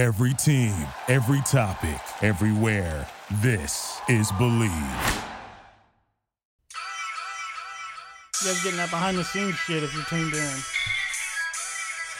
[0.00, 0.74] Every team,
[1.08, 3.06] every topic, everywhere.
[3.42, 4.70] This is Believe.
[8.40, 10.56] You guys getting that behind the scenes shit if you're tuned in.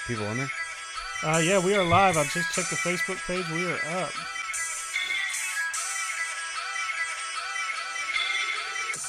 [0.07, 0.51] People in there?
[1.23, 2.19] Uh, yeah, we are live.
[2.19, 3.49] I just checked the Facebook page.
[3.49, 4.13] We are up.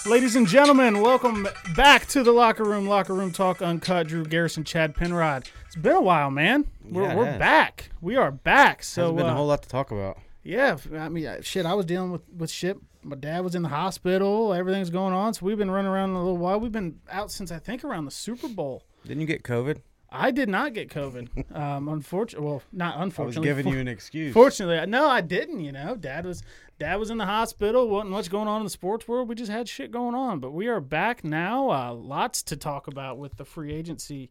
[0.07, 2.88] Ladies and gentlemen, welcome back to the locker room.
[2.88, 4.07] Locker room talk uncut.
[4.07, 5.47] Drew Garrison, Chad Penrod.
[5.67, 6.66] It's been a while, man.
[6.84, 7.91] We're, Yeah, we're back.
[8.02, 8.84] We are back.
[8.84, 10.17] So, been uh, a whole lot to talk about.
[10.43, 11.67] yeah, I mean, uh, shit.
[11.67, 12.77] I was dealing with with shit.
[13.03, 14.53] My dad was in the hospital.
[14.53, 15.34] Everything's going on.
[15.35, 16.59] So we've been running around a little while.
[16.59, 18.84] We've been out since I think around the Super Bowl.
[19.04, 19.81] Didn't you get COVID?
[20.11, 21.55] I did not get COVID.
[21.55, 22.99] Um, unfortunately, well, not unfortunately.
[22.99, 23.47] I was unfortunately.
[23.47, 24.34] giving for- you an excuse.
[24.34, 25.61] Fortunately, no, I didn't.
[25.61, 26.43] You know, dad was
[26.79, 27.87] dad was in the hospital.
[27.87, 29.29] wasn't much going on in the sports world.
[29.29, 30.39] We just had shit going on.
[30.39, 31.70] But we are back now.
[31.70, 34.29] Uh, lots to talk about with the free agency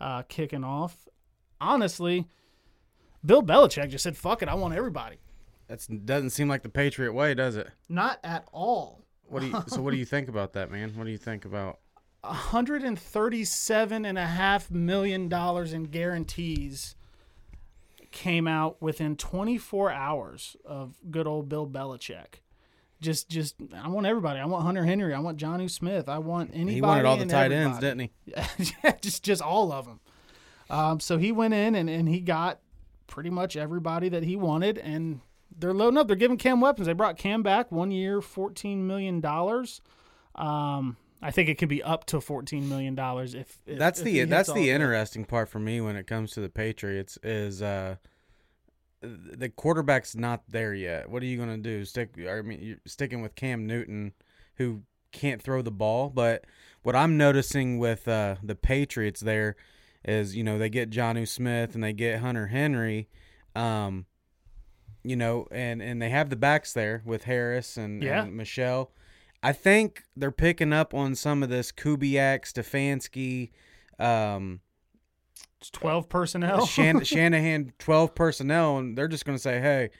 [0.00, 1.08] uh, kicking off.
[1.60, 2.26] Honestly,
[3.24, 5.16] Bill Belichick just said, "Fuck it, I want everybody."
[5.68, 7.68] That doesn't seem like the Patriot way, does it?
[7.88, 9.00] Not at all.
[9.28, 9.62] What do you?
[9.68, 10.92] so what do you think about that, man?
[10.96, 11.79] What do you think about?
[12.22, 16.94] 137 and a half million dollars in guarantees
[18.10, 22.40] came out within 24 hours of good old Bill Belichick.
[23.00, 24.40] Just, just, I want everybody.
[24.40, 25.14] I want Hunter Henry.
[25.14, 26.08] I want Johnny Smith.
[26.08, 26.74] I want anybody.
[26.74, 28.10] He wanted all the tight ends, didn't he?
[28.26, 28.46] yeah,
[29.00, 30.00] just, just all of them.
[30.68, 32.60] Um, so he went in and, and he got
[33.06, 35.20] pretty much everybody that he wanted, and
[35.58, 36.06] they're loading up.
[36.06, 36.86] They're giving Cam weapons.
[36.86, 39.80] They brought Cam back one year, fourteen million dollars.
[40.36, 44.04] Um, I think it could be up to fourteen million dollars if, if That's if
[44.04, 47.96] the that's the interesting part for me when it comes to the Patriots is uh
[49.02, 51.08] the quarterback's not there yet.
[51.08, 51.84] What are you gonna do?
[51.84, 52.10] Stick?
[52.28, 54.12] I mean, you're sticking with Cam Newton,
[54.56, 56.10] who can't throw the ball.
[56.10, 56.44] But
[56.82, 59.56] what I'm noticing with uh, the Patriots there
[60.04, 63.08] is, you know, they get Jonnu Smith and they get Hunter Henry,
[63.54, 64.04] um,
[65.02, 68.24] you know, and and they have the backs there with Harris and, Yeah.
[68.24, 68.92] and Michel.
[69.42, 73.50] I think they're picking up on some of this Kubiak, Stefanski,
[73.98, 74.60] um,
[75.60, 76.66] It's twelve personnel.
[76.66, 79.90] Shan- Shanahan 12 personnel, and they're just going to say, hey,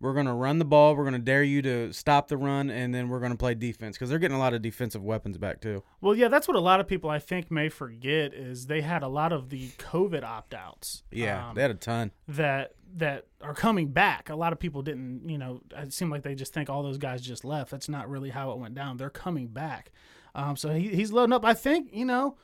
[0.00, 0.94] we're going to run the ball.
[0.94, 3.54] We're going to dare you to stop the run, and then we're going to play
[3.54, 5.82] defense because they're getting a lot of defensive weapons back, too.
[6.00, 9.02] well, yeah, that's what a lot of people I think may forget is they had
[9.02, 11.02] a lot of the COVID opt outs.
[11.10, 12.12] Yeah, Um, they had a ton.
[12.28, 14.30] that that are coming back.
[14.30, 16.96] A lot of people didn't, you know, it seemed like they just think all those
[16.96, 17.70] guys just left.
[17.70, 18.96] That's not really how it went down.
[18.96, 19.92] They're coming back.
[20.34, 21.44] Um, so he, he's loading up.
[21.44, 22.38] I think, you know,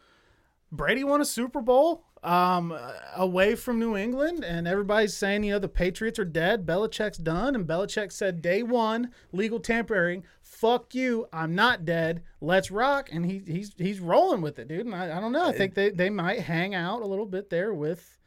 [0.70, 2.76] Brady won a Super Bowl um,
[3.14, 6.64] away from New England, and everybody's saying, you know, the Patriots are dead.
[6.64, 7.54] Belichick's done.
[7.54, 10.24] And Belichick said, day one, legal tampering.
[10.40, 11.26] Fuck you.
[11.32, 12.22] I'm not dead.
[12.40, 13.10] Let's rock.
[13.12, 14.86] And he, he's he's rolling with it, dude.
[14.86, 15.46] And I, I don't know.
[15.46, 18.18] I think they, they might hang out a little bit there with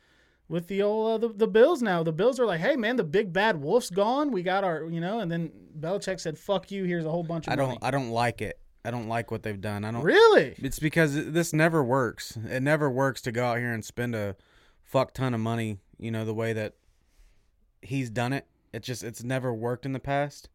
[0.47, 2.03] with the old uh, the, the Bills now.
[2.03, 4.31] The Bills are like, hey man, the big bad wolf's gone.
[4.31, 7.47] We got our you know, and then Belichick said, "Fuck you." Here's a whole bunch
[7.47, 7.79] of I don't money.
[7.81, 8.59] I don't like it.
[8.87, 9.83] I don't like what they've done.
[9.83, 10.55] I don't really.
[10.59, 12.37] It's because this never works.
[12.49, 14.37] It never works to go out here and spend a
[14.81, 16.75] fuck ton of money, you know, the way that
[17.81, 18.47] he's done it.
[18.71, 20.47] It just it's never worked in the past.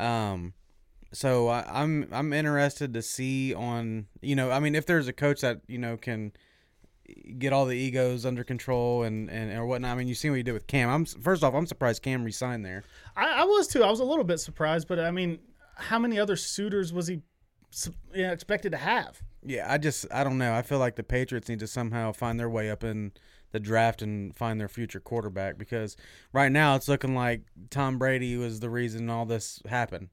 [0.00, 0.54] Um
[1.12, 5.12] so I, I'm I'm interested to see on you know I mean if there's a
[5.12, 6.32] coach that you know can
[7.38, 9.92] get all the egos under control and and or whatnot.
[9.92, 10.88] I mean you see what he did with Cam.
[10.88, 12.82] I'm first off I'm surprised Cam resigned there.
[13.14, 13.84] I, I was too.
[13.84, 15.38] I was a little bit surprised, but I mean,
[15.76, 17.22] how many other suitors was he
[18.14, 19.22] you know, expected to have?
[19.42, 20.54] Yeah, I just I don't know.
[20.54, 23.12] I feel like the Patriots need to somehow find their way up in
[23.52, 25.96] the draft and find their future quarterback because
[26.32, 30.08] right now it's looking like Tom Brady was the reason all this happened.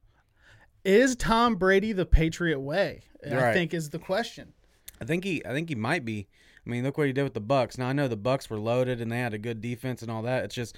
[0.84, 3.04] Is Tom Brady the Patriot way?
[3.26, 4.54] I think is the question.
[5.02, 6.28] I think he I think he might be.
[6.66, 7.78] I mean, look what he did with the Bucs.
[7.78, 10.22] Now I know the Bucs were loaded and they had a good defense and all
[10.24, 10.46] that.
[10.46, 10.78] It's just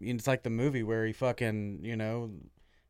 [0.00, 2.30] it's like the movie where he fucking, you know,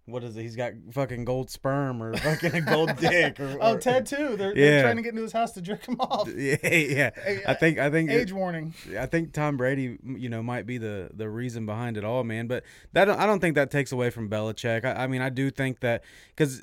[0.07, 0.43] what is it?
[0.43, 4.37] He's got fucking gold sperm or fucking a gold dick or, Oh, or- Ted too.
[4.37, 4.71] They're, Yeah.
[4.71, 6.29] they're trying to get into his house to jerk him off.
[6.37, 7.11] Yeah, yeah.
[7.47, 8.73] I think I think Age warning.
[8.99, 12.47] I think Tom Brady, you know, might be the the reason behind it all, man.
[12.47, 14.85] But that I don't think that takes away from Belichick.
[14.85, 16.63] I, I mean, I do think that because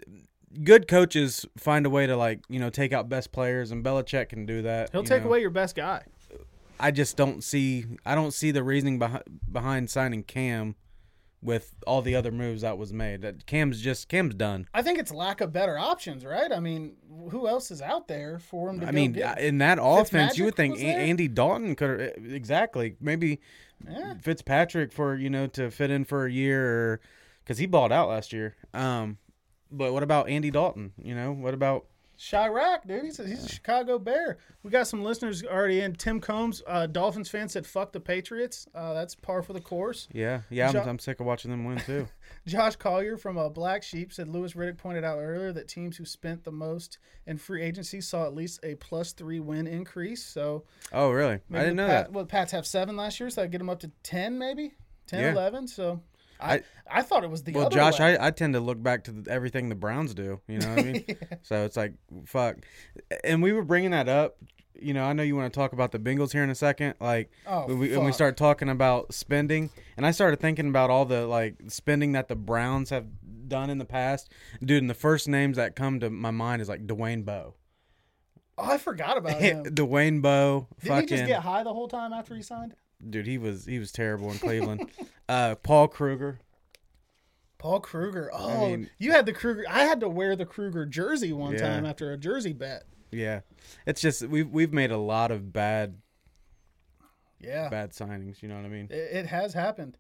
[0.64, 4.30] good coaches find a way to like you know take out best players, and Belichick
[4.30, 4.92] can do that.
[4.92, 5.30] He'll take know.
[5.30, 6.04] away your best guy.
[6.80, 7.86] I just don't see.
[8.06, 10.76] I don't see the reasoning behind behind signing Cam
[11.44, 13.22] with all the other moves that was made.
[13.22, 14.68] That Cam's just Cam's done.
[14.74, 16.52] I think it's lack of better options, right?
[16.52, 16.94] I mean,
[17.30, 19.40] who else is out there for him to I mean, get?
[19.40, 23.40] in that offense, you would think A- Andy Dalton could exactly maybe
[23.88, 24.14] Yeah.
[24.22, 27.02] Fitzpatrick for you know to fit in for a year
[27.44, 28.56] because he balled out last year.
[28.74, 29.18] Um,
[29.70, 30.94] but what about Andy Dalton?
[30.98, 31.86] You know, what about
[32.32, 33.04] Chirac, dude.
[33.04, 34.38] He's a, he's a Chicago Bear.
[34.64, 35.94] We got some listeners already in.
[35.96, 40.08] Tim Combs, uh, Dolphins fan, said "fuck the Patriots." Uh, that's par for the course.
[40.14, 40.68] Yeah, yeah.
[40.68, 42.08] I'm, Jo- I'm sick of watching them win too.
[42.48, 46.06] Josh Collier from uh, Black Sheep said Louis Riddick pointed out earlier that teams who
[46.06, 46.98] spent the most
[47.28, 50.24] in free agency saw at least a plus three win increase.
[50.24, 51.40] So Oh, really?
[51.52, 52.14] I didn't know Pat, that.
[52.14, 54.72] Well, Pats have seven last year, so I get them up to ten, maybe
[55.08, 55.32] 10, Yeah.
[55.34, 55.68] 11.
[55.68, 56.00] So
[56.40, 58.18] I, I I- thought it was the Well, Josh, way.
[58.18, 60.40] I, I tend to look back to the, everything the Browns do.
[60.48, 61.06] You know what I mean?
[61.44, 61.94] So it's like
[62.26, 62.58] fuck.
[63.24, 64.38] And we were bringing that up.
[64.80, 66.96] You know, I know you want to talk about the Bengals here in a second.
[67.00, 70.90] Like, Oh, when we, when we start talking about spending, and I started thinking about
[70.90, 73.06] all the like spending that the Browns have
[73.48, 74.30] done in the past.
[74.64, 77.54] Dude, and the first names that come to my mind is like Dwayne Bowe.
[78.58, 79.64] oh, I forgot about him.
[79.66, 82.76] Dwayne Bowe, Didn't he just get high the whole time after he signed?
[83.10, 84.90] Dude, he was he was terrible in Cleveland.
[85.30, 86.40] uh, Paul Kruger.
[87.58, 88.30] Paul Kruger.
[88.34, 89.64] Oh, mean- you had the Kruger.
[89.70, 91.60] I had to wear the Kruger jersey one Yeah.
[91.60, 92.84] time after a jersey bet.
[93.12, 93.42] Yeah,
[93.86, 95.98] it's just we've we've made a lot of bad
[97.40, 98.42] Yeah, bad signings.
[98.42, 98.88] You know what I mean?
[98.90, 99.98] it, it has happened.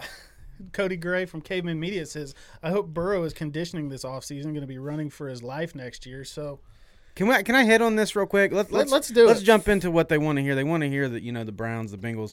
[0.72, 4.66] Cody Gray from Caveman Media says, "I hope Burrow is conditioning this offseason, going to
[4.66, 6.60] be running for his life next year." So
[7.18, 7.42] Can we?
[7.42, 8.52] Can I hit on this real quick?
[8.52, 9.26] Let, Let- let's let's do it.
[9.26, 9.44] Let's it.
[9.44, 10.54] jump into what they want to hear.
[10.54, 12.32] They want to hear that you know the Browns, the Bengals.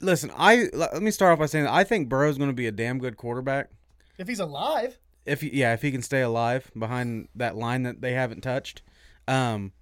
[0.00, 2.66] Listen, I let me start off by saying that I think Burrow's going to be
[2.66, 3.68] a damn good quarterback.
[4.16, 8.00] if he's alive, If he, yeah, if he can stay alive behind that line that
[8.00, 8.80] they haven't touched.
[9.28, 9.72] Um,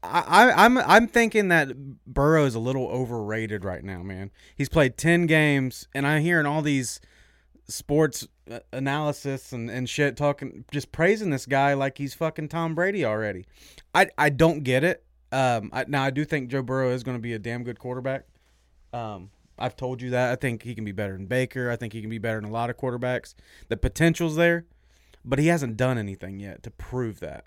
[0.00, 1.72] I, I I'm I'm thinking that
[2.06, 4.30] Burrow is a little overrated right now, man.
[4.54, 7.00] He's played ten games, and I'm hearing all these
[7.72, 12.74] sports uh, analysis and, and shit talking just praising this guy like he's fucking Tom
[12.74, 13.46] Brady already.
[13.94, 15.04] I I don't get it.
[15.32, 17.78] Um, I, now I do think Joe Burrow is going to be a damn good
[17.78, 18.26] quarterback.
[18.92, 20.32] Um, I've told you that.
[20.32, 21.70] I think he can be better than Baker.
[21.70, 23.34] I think he can be better than a lot of quarterbacks.
[23.68, 24.66] The potential's there,
[25.24, 27.46] but he hasn't done anything yet to prove that.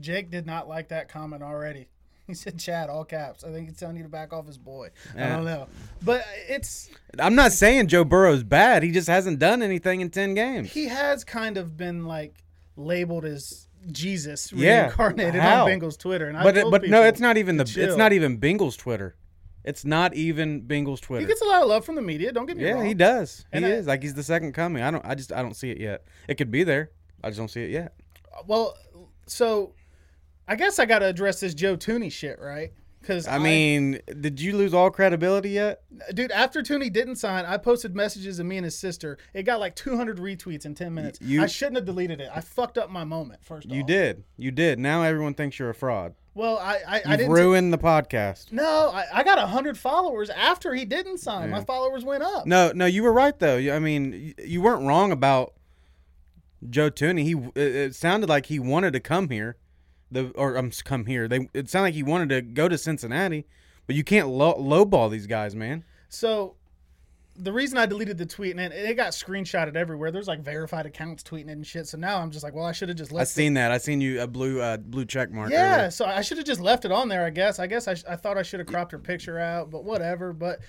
[0.00, 1.88] Jake did not like that comment already.
[2.36, 4.88] He said, "Chad, all caps." I think he's telling you to back off his boy.
[5.14, 5.36] I Yeah.
[5.36, 5.68] don't know,
[6.02, 6.88] but it's
[7.18, 8.82] I'm not saying Joe Burrow's bad.
[8.82, 10.72] He just hasn't done anything in 10 games.
[10.72, 12.42] he has kind of been like
[12.76, 15.64] labeled as Jesus Yeah, reincarnated how?
[15.64, 17.62] on Bengals Twitter, and I But it, told but no, people it's not even the
[17.64, 17.96] it's chill.
[17.98, 19.16] not even Bengals Twitter.
[19.64, 21.20] It's not even Bengals Twitter.
[21.20, 21.26] He Twitter.
[21.26, 22.32] gets a lot of love from the media.
[22.32, 22.82] Don't get me wrong.
[22.82, 23.44] Yeah, he does.
[23.52, 24.82] He And I- is like he's the second coming.
[24.82, 25.04] I don't.
[25.04, 26.04] I just I don't see it yet.
[26.28, 26.90] It could be there.
[27.22, 27.92] I just don't see it yet.
[28.46, 28.76] Well,
[29.26, 29.74] so
[30.48, 32.72] I guess I got to address this Joe Thuney shit, right?
[33.00, 35.82] Because I mean, did you lose all credibility yet?
[36.14, 39.18] dude, after Thuney didn't sign, I posted messages of me and his sister.
[39.34, 41.18] It got like 200 retweets in 10 minutes.
[41.20, 42.30] You- I shouldn't have deleted it.
[42.32, 43.42] I fucked up my moment.
[43.44, 43.86] First, You off.
[43.88, 44.24] did.
[44.36, 44.78] You did.
[44.78, 46.14] Now everyone thinks you're a fraud.
[46.34, 47.32] Well, I I, I didn't.
[47.32, 48.52] ruined the podcast.
[48.52, 51.50] no, I, I got 100 followers after he didn't sign.
[51.50, 52.46] My followers went up.
[52.46, 53.56] No, no, you were right though.
[53.58, 55.54] I mean, you weren't wrong about
[56.70, 57.24] Joe Thuney.
[57.24, 59.56] He it sounded like he wanted to come here,
[60.12, 61.28] the or um come here.
[61.28, 63.46] They it sounded like he wanted to go to Cincinnati,
[63.86, 65.84] but you can't low, lowball these guys, man.
[66.08, 66.56] So
[67.34, 70.10] the reason I deleted the tweet and it, it got screenshotted everywhere.
[70.10, 71.86] There's like verified accounts tweeting it and shit.
[71.88, 73.30] So now I'm just like, well, I should have just I left.
[73.30, 73.34] it.
[73.34, 73.72] seen that.
[73.72, 75.50] I seen you a blue uh, blue check mark.
[75.50, 75.90] Yeah, earlier.
[75.90, 77.24] so I should have just left it on there.
[77.24, 77.58] I guess.
[77.58, 80.32] I guess I, sh- I thought I should have cropped her picture out, but whatever.
[80.32, 80.60] But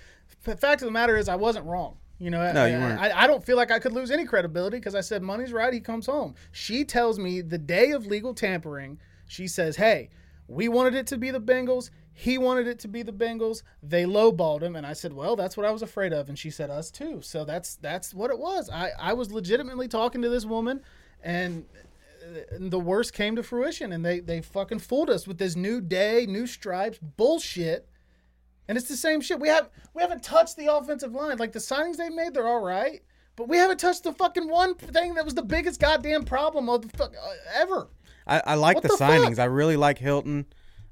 [0.44, 1.98] the fact of the matter is, I wasn't wrong.
[2.20, 3.02] You know, No, I, you weren't.
[3.02, 5.74] I, I don't feel like I could lose any credibility because I said money's right.
[5.74, 6.36] He comes home.
[6.54, 9.00] She tells me the day of legal tampering.
[9.34, 10.10] She says, "Hey,
[10.48, 11.90] we wanted it to be the Bengals.
[12.14, 13.64] He wanted it to be the Bengals.
[13.82, 16.50] They lowballed him." And I said, "Well, that's what I was afraid of." And she
[16.50, 18.70] said, "Us too." So that's that's what it was.
[18.70, 20.82] I I was legitimately talking to this woman,
[21.24, 21.66] and
[22.52, 26.26] the worst came to fruition and they they fucking fooled us with this new day
[26.26, 27.88] new stripes bullshit
[28.68, 31.60] and it's the same shit we have we haven't touched the offensive line like the
[31.60, 33.02] signings they made they're all right
[33.36, 36.82] but we haven't touched the fucking one thing that was the biggest goddamn problem of
[36.82, 37.90] the fuck uh, ever
[38.28, 39.40] I, I like What the, the signings.
[39.40, 40.46] I really like Hilton.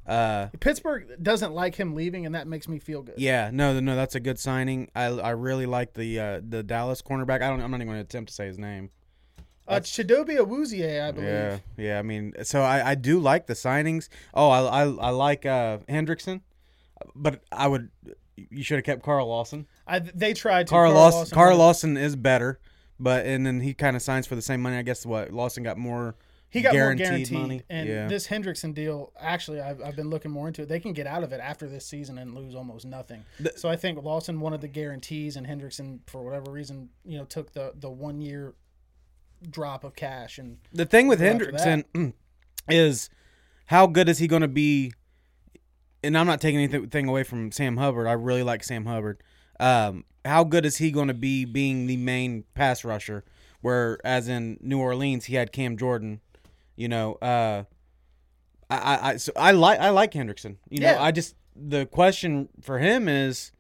[0.05, 3.95] Uh, pittsburgh doesn't like him leaving and that makes me feel good yeah, no, no,
[3.95, 4.89] that's a good signing.
[4.95, 7.41] I, I really like the uh, the Dallas cornerback.
[7.43, 7.61] I don't.
[7.61, 8.89] I'm not even going to attempt to say his name.
[9.67, 11.99] uh chidobe awuzie i believe Yeah, yeah.
[11.99, 14.09] I mean, so I, I do like the signings.
[14.33, 16.41] Oh, I I, I like uh, Hendrickson,
[17.15, 17.89] but I would.
[18.35, 19.67] You should have kept Carl Lawson.
[19.85, 21.19] I, they tried to Carl, Carl Lawson.
[21.19, 22.59] Lawson Carl Lawson is better,
[22.99, 24.77] but and then he kind of signs for the same money.
[24.77, 26.15] I guess what Lawson got more.
[26.51, 27.37] He got guaranteed more guaranteed.
[27.39, 27.61] money.
[27.69, 28.07] And Yeah.
[28.07, 30.67] this Hendrickson deal, actually, I've, I've been looking more into it.
[30.69, 33.23] They can get out of it after this season and lose almost nothing.
[33.39, 37.23] The- so I think Lawson wanted the guarantees, and Hendrickson, for whatever reason, you know,
[37.25, 38.53] took the, the one year
[39.49, 40.37] drop of cash.
[40.37, 42.13] And The thing with Hendrickson
[42.69, 43.09] is
[43.67, 44.93] how good is he going to be?
[46.03, 48.07] And I'm not taking anything away from Sam Hubbard.
[48.07, 49.21] I really like Sam Hubbard.
[49.59, 53.23] Um, how good is he going to be being the main pass rusher?
[53.61, 56.19] Where, as in New Orleans, he had Cam Jordan,
[56.81, 57.63] You know, uh,
[58.69, 60.57] I, I, so I like I like Hendrickson.
[60.69, 61.03] You know, Yeah.
[61.03, 63.51] I just the question for him is,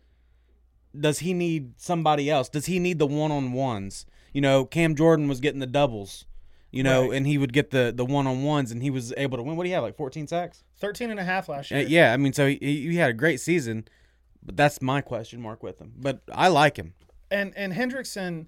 [0.99, 2.49] does he need somebody else?
[2.49, 4.05] Does he need the one on ones?
[4.33, 6.25] You know, Cam Jordan was getting the doubles.
[6.71, 7.17] You know, Right.
[7.17, 9.55] and he would get the the one on ones, and he was able to win.
[9.57, 9.83] What do you have?
[9.83, 10.63] Like fourteen sacks?
[10.79, 11.87] 13 and a half last Uh, year.
[11.87, 13.85] yeah, I mean, so he, he had a great season,
[14.41, 15.91] but that's my question mark with him.
[15.97, 16.93] But I like him.
[17.29, 18.47] and and Hendrickson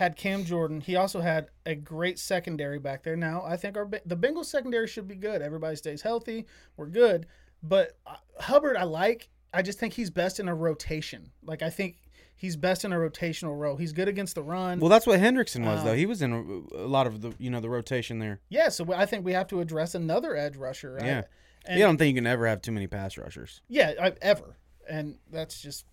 [0.00, 0.80] had Cam Jordan.
[0.80, 3.16] He also had a great secondary back there.
[3.16, 5.42] Now I think our the Bengals secondary should be good.
[5.42, 6.46] Everybody stays healthy.
[6.78, 7.26] We're good.
[7.62, 9.28] But uh, Hubbard, I like.
[9.52, 11.30] I just think he's best in a rotation.
[11.44, 11.98] Like I think
[12.34, 13.76] he's best in a rotational role.
[13.76, 14.80] He's good against the run.
[14.80, 15.94] Well, that's what Hendrickson was, Um, though.
[15.94, 18.40] He was in a, a lot of the you know the rotation there.
[18.48, 20.98] yeah, so I think we have to address another edge rusher.
[20.98, 21.22] I- Yeah.
[21.66, 23.60] and, yeah, I don't think you can ever have too many pass rushers.
[23.68, 24.56] Yeah, I, ever,
[24.88, 25.84] and that's just,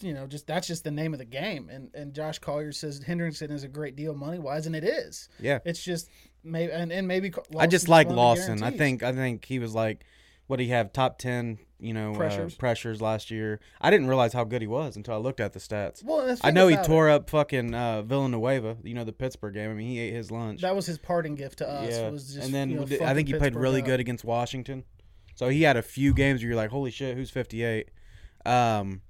[0.00, 1.68] you know, just that's just the name of the game.
[1.70, 5.28] And and Josh Collier says Hendrickson is a great deal money wise, and it is.
[5.40, 5.58] Yeah.
[5.64, 6.08] It's just
[6.42, 8.62] maybe and, and maybe I just like one of the Lawson.
[8.62, 10.04] I think I think he was like,
[10.46, 10.92] what do he have?
[10.92, 12.54] Top ten, you know, Pressures.
[12.54, 13.60] Uh, pressures last year.
[13.80, 16.04] I didn't realize how good he was until I looked at the stats.
[16.04, 18.76] Well, I know he tore up fucking uh, Villanueva.
[18.82, 19.70] You know the Pittsburgh game.
[19.70, 20.60] I mean, he ate his lunch.
[20.62, 21.90] that was his parting gift to us.
[21.90, 23.86] yeah, Was just, and then you know, I think he played really up.
[23.86, 24.84] good against Washington.
[25.36, 27.88] So he had a few games where you're like, holy shit, who's 58?
[28.46, 29.00] Um,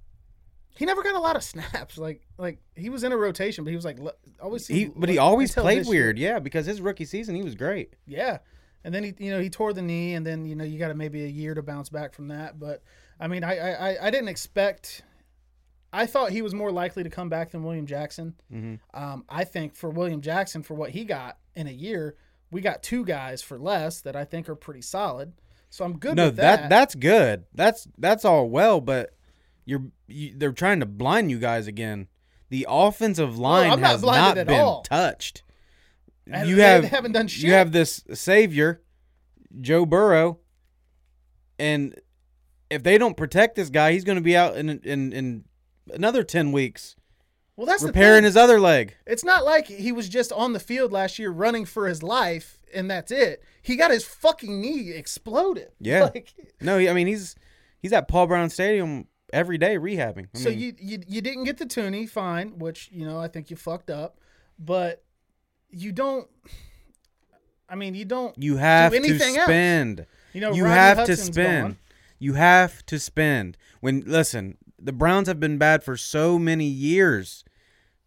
[0.76, 1.96] He never got a lot of snaps.
[1.98, 3.98] Like like he was in a rotation, but he was like
[4.40, 4.66] always.
[4.66, 6.04] he but he always played this year.
[6.04, 6.18] weird.
[6.18, 7.94] Yeah, because his rookie season he was great.
[8.06, 8.38] Yeah.
[8.86, 10.88] And then he, you know, he tore the knee, and then you know you got
[10.88, 12.58] to maybe a year to bounce back from that.
[12.58, 12.82] But
[13.18, 15.02] I mean, I, I, I- didn't expect.
[15.92, 18.34] I thought he was more likely to come back than William Jackson.
[18.52, 18.80] Mhm.
[18.92, 22.16] Um, I think for William Jackson, for what he got in a year,
[22.50, 25.32] we got two guys for less that I think are pretty solid.
[25.70, 26.62] So I'm good no, with that.
[26.62, 26.68] that.
[26.68, 27.44] that's good.
[27.54, 29.14] That's that's all well, but
[29.64, 32.09] you're you, they're trying to blind you guys again.
[32.50, 34.83] The offensive line not has not been all.
[34.83, 35.42] touched.
[36.26, 37.44] You have haven't done shit.
[37.44, 38.83] you have this savior,
[39.61, 40.38] Joe Burrow,
[41.59, 41.99] and
[42.71, 45.44] if they don't protect this guy, he's going to be out in in in
[45.92, 46.97] another ten weeks
[47.56, 48.97] well, that's repairing his other leg.
[49.06, 52.59] It's not like he was just on the field last year running for his life
[52.75, 53.42] and that's it.
[53.62, 55.68] He got his fucking knee exploded.
[55.80, 56.00] Yeah.
[56.14, 57.37] Like, No, I mean he's
[57.80, 60.28] he's at Paul Brown Stadium every day rehabbing.
[60.34, 63.28] I so mean, you, you you didn't get the Thuney, fine, which you know I
[63.28, 64.18] think you fucked up,
[64.58, 65.02] but
[65.70, 66.28] you don't.
[67.68, 68.36] I mean, you don't.
[68.38, 69.46] you have to anything else.
[69.46, 70.06] spend.
[70.32, 71.62] You know, you Rodney have to spend.
[71.62, 71.78] gone.
[72.18, 73.56] You have to spend.
[73.80, 77.44] When listen, the Browns have been bad for so many years.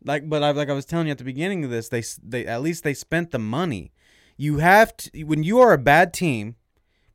[0.03, 2.45] Like, but I, like I was telling you at the beginning of this, they they
[2.45, 3.91] at least they spent the money.
[4.37, 6.55] You have to when you are a bad team,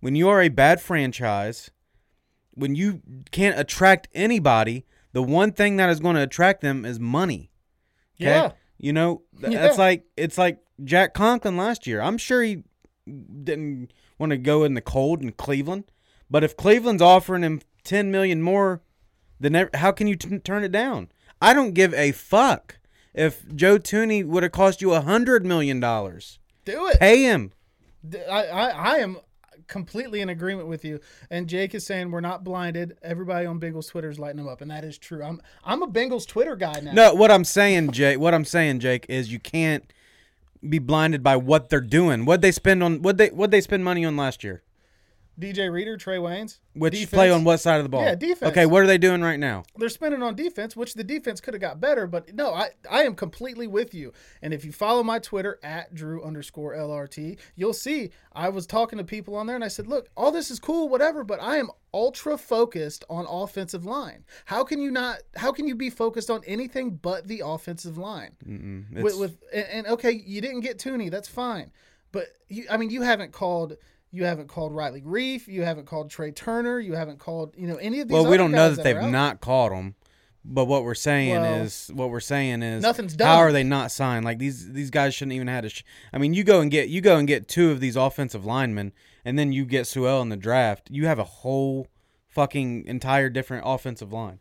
[0.00, 1.71] when you are a bad franchise,
[2.54, 6.99] when you can't attract anybody, the one thing that is going to attract them is
[7.00, 7.50] money.
[8.21, 8.30] Okay?
[8.30, 8.52] Yeah.
[8.78, 9.62] You know, th- Yeah.
[9.62, 12.00] that's like it's like Jack Conklin last year.
[12.00, 12.64] I'm sure he
[13.06, 15.85] didn't want to go in the cold in Cleveland,
[16.30, 18.82] but if Cleveland's offering him 10 million more,
[19.40, 21.09] then ev- how can you t- turn it down?
[21.40, 22.78] I don't give a fuck
[23.14, 26.38] if Joe Thuney would have cost you a hundred million dollars.
[26.64, 27.00] Do it.
[27.00, 27.52] Pay him.
[28.30, 29.18] I, I, I am
[29.66, 31.00] completely in agreement with you.
[31.31, 32.97] And Jake is saying we're not blinded.
[33.02, 35.23] Everybody on Bengals Twitter is lighting them up, and that is true.
[35.23, 36.92] I'm I'm a Bengals Twitter guy now.
[36.92, 38.19] No, what I'm saying, Jake.
[38.19, 39.85] What I'm saying, Jake, is you can't
[40.69, 42.25] be blinded by what they're doing.
[42.25, 44.62] What they spend on what they what they spend money on last year.
[45.43, 47.11] DJ Reader, Trae Waynes, Which Defense.
[47.11, 48.03] play on what side of the ball?
[48.03, 48.51] Yeah, defense.
[48.53, 49.65] Okay, what are they doing right now?
[49.77, 52.07] they're spending on defense, which the defense could have got better.
[52.07, 54.13] But no, I, I am completely with you.
[54.41, 58.99] And if you follow my Twitter at Drew underscore LRT, you'll see I was talking
[58.99, 61.57] to people on there and I said, look, all this is cool, whatever, but I
[61.57, 64.25] am ultra focused on offensive line.
[64.47, 65.19] How can you not?
[65.37, 68.33] How can you be focused on anything but the offensive line?
[68.93, 71.73] With, with and, and okay, you didn't get Thuney, that's fine.
[72.13, 73.77] But you, I mean, you haven't called.
[74.12, 75.49] You haven't called Riley Reiff.
[75.49, 76.78] You haven't called Trai Turner.
[76.78, 78.12] You haven't called, you know, any of these.
[78.12, 79.95] well, we don't know guys that they've not caught them,
[80.45, 83.26] but what we're saying Well, is what we're saying is nothing's done.
[83.28, 84.25] How are they not signed?
[84.25, 85.71] Like these these guys shouldn't even had a.
[85.71, 88.45] Sh- I mean, you go and get you go and get two of these offensive
[88.45, 88.92] linemen,
[89.25, 90.88] and then you get Sewell in the draft.
[90.90, 91.88] You have a whole
[92.28, 94.40] fucking entire different offensive line.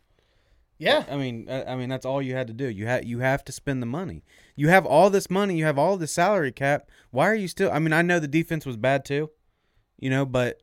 [0.78, 2.68] Yeah, I mean, I, I mean that's all you had to do.
[2.68, 4.24] You had you have to spend the money.
[4.56, 5.56] You have all this money.
[5.56, 6.88] You have all this salary cap.
[7.10, 7.70] Why are you still?
[7.70, 9.30] I mean, I know the defense was bad too,
[10.02, 10.60] you know, but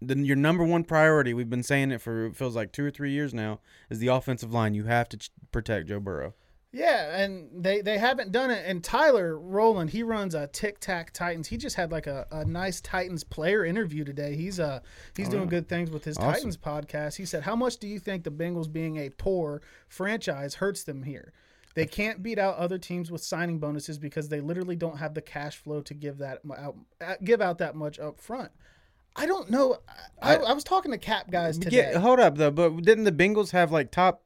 [0.00, 1.32] then your number one priority.
[1.34, 3.58] We've been saying it for it feels like two or three years now.
[3.90, 4.74] Is the offensive line.
[4.74, 6.34] You have to ch- protect Joe Burrow.
[6.72, 8.64] yeah, and they they haven't done it.
[8.66, 11.48] And Tyler Rowland, he runs a Tic Tac Titans.
[11.48, 14.34] He just had like a, a nice Titans player interview today.
[14.36, 14.80] He's uh
[15.16, 16.32] he's doing good things with his Oh, Awesome.
[16.34, 17.16] Titans podcast.
[17.16, 21.02] He said, "How much do you think the Bengals being a poor franchise hurts them
[21.04, 21.32] here?"
[21.74, 25.22] They can't beat out other teams with signing bonuses because they literally don't have the
[25.22, 28.50] cash flow to give that out, uh, give out that much up front.
[29.16, 29.76] I don't know.
[30.20, 31.90] I, I, I was talking to cap guys today.
[31.92, 32.50] Yeah, hold up though.
[32.50, 34.22] But didn't the Bengals have like top,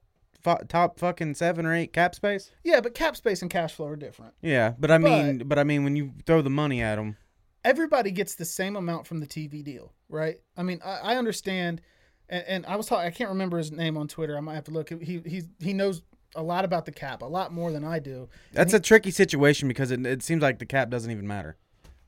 [0.69, 2.51] top fucking seven or eight cap space?
[2.63, 4.35] yeah, but cap space and cash flow are different.
[4.43, 7.17] Yeah, but I mean, but, I mean, when you throw the money at them,
[7.65, 10.37] everybody gets the same amount from the TV deal, right?
[10.57, 11.83] I mean, I, I understand,
[12.29, 13.07] and, and I was talking.
[13.07, 14.37] I can't remember his name on Twitter.
[14.37, 14.91] I might have to look.
[14.91, 16.03] He he he knows
[16.37, 18.29] a lot about the cap, a lot more than I do.
[18.53, 21.57] that's a tricky situation because it, it seems like the cap doesn't even matter.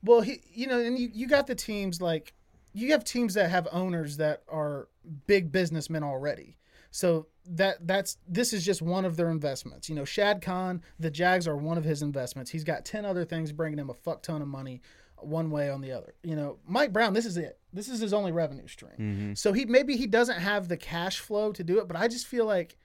[0.03, 2.33] Well, he you know, and you you got the teams like
[2.79, 4.87] you have teams that have owners that are
[5.27, 6.57] big businessmen already.
[6.91, 9.89] So that that's this is just one of their investments.
[9.89, 12.51] You know, Shad Khan, the Jags are one of his investments.
[12.51, 14.81] He's got 10 other things bringing him a fuck ton of money
[15.17, 16.13] one way on the other.
[16.23, 17.59] You know, Mike Brown, this is it.
[17.73, 18.93] This is his only revenue stream.
[18.97, 19.33] Mm-hmm.
[19.33, 22.27] So he maybe he doesn't have the cash flow to do it, but I just
[22.27, 22.77] feel like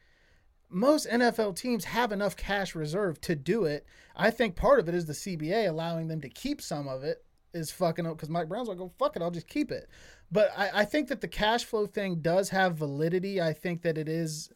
[0.71, 3.87] most NFL teams have enough cash reserve to do it.
[4.17, 7.24] I think part of it is the CBA allowing them to keep some of it
[7.55, 9.89] is fucking up because Mike Brown's like, oh, fuck it, I'll just keep it.
[10.31, 13.41] But I, I think that the cash flow thing does have validity.
[13.41, 14.51] I think that it is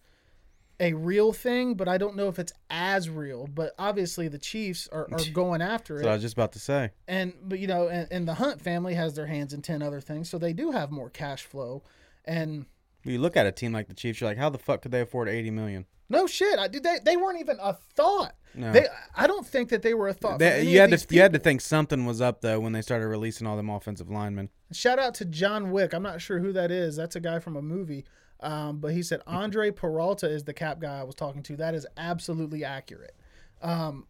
[0.81, 3.47] a real thing, but I don't know if it's as real.
[3.47, 6.05] But obviously, the Chiefs are, are going after it.
[6.05, 6.91] So I was just about to say.
[7.07, 10.01] and but you know, and, and the Hunt family has their hands in ten other
[10.01, 11.83] things, so they do have more cash flow.
[12.25, 12.67] And
[13.05, 15.01] You look at a team like the Chiefs, you're like, how the fuck could they
[15.01, 15.87] afford eighty million?
[16.11, 16.83] no shit, I did.
[16.83, 18.35] They, they weren't even a thought.
[18.55, 18.73] No.
[18.73, 18.87] They,
[19.17, 20.39] I don't think that they were a thought.
[20.39, 23.07] They, you had to you had to think something was up though when they started
[23.07, 24.51] releasing all them offensive linemen.
[24.73, 25.93] Shout out to John Wick.
[25.93, 26.97] I'm not sure who that is.
[26.97, 28.05] That's a guy from a movie.
[28.41, 31.57] Um, but he said Andre Peralta is the cap guy I was talking to.
[31.57, 33.15] That is absolutely accurate.
[33.63, 34.07] Um,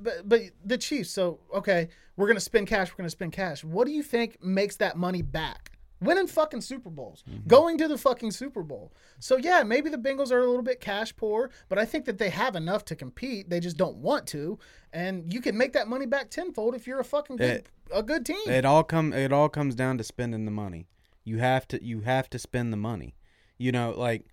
[0.00, 1.10] but but the Chiefs.
[1.10, 2.90] So okay, we're gonna spend cash.
[2.90, 3.64] We're gonna spend cash.
[3.64, 5.72] What do you think makes that money back?
[6.00, 7.48] Winning fucking Super Bowls, mm-hmm.
[7.48, 8.92] going to the fucking Super Bowl.
[9.18, 12.18] So yeah, maybe the Bengals are a little bit cash poor, but I think that
[12.18, 13.48] they have enough to compete.
[13.48, 14.58] They just don't want to,
[14.92, 18.02] and you can make that money back tenfold if you're a fucking good, It- a
[18.02, 18.46] good team.
[18.46, 20.86] It all come it all comes down to spending the money.
[21.24, 23.14] You have to you have to spend the money.
[23.58, 24.26] You know, like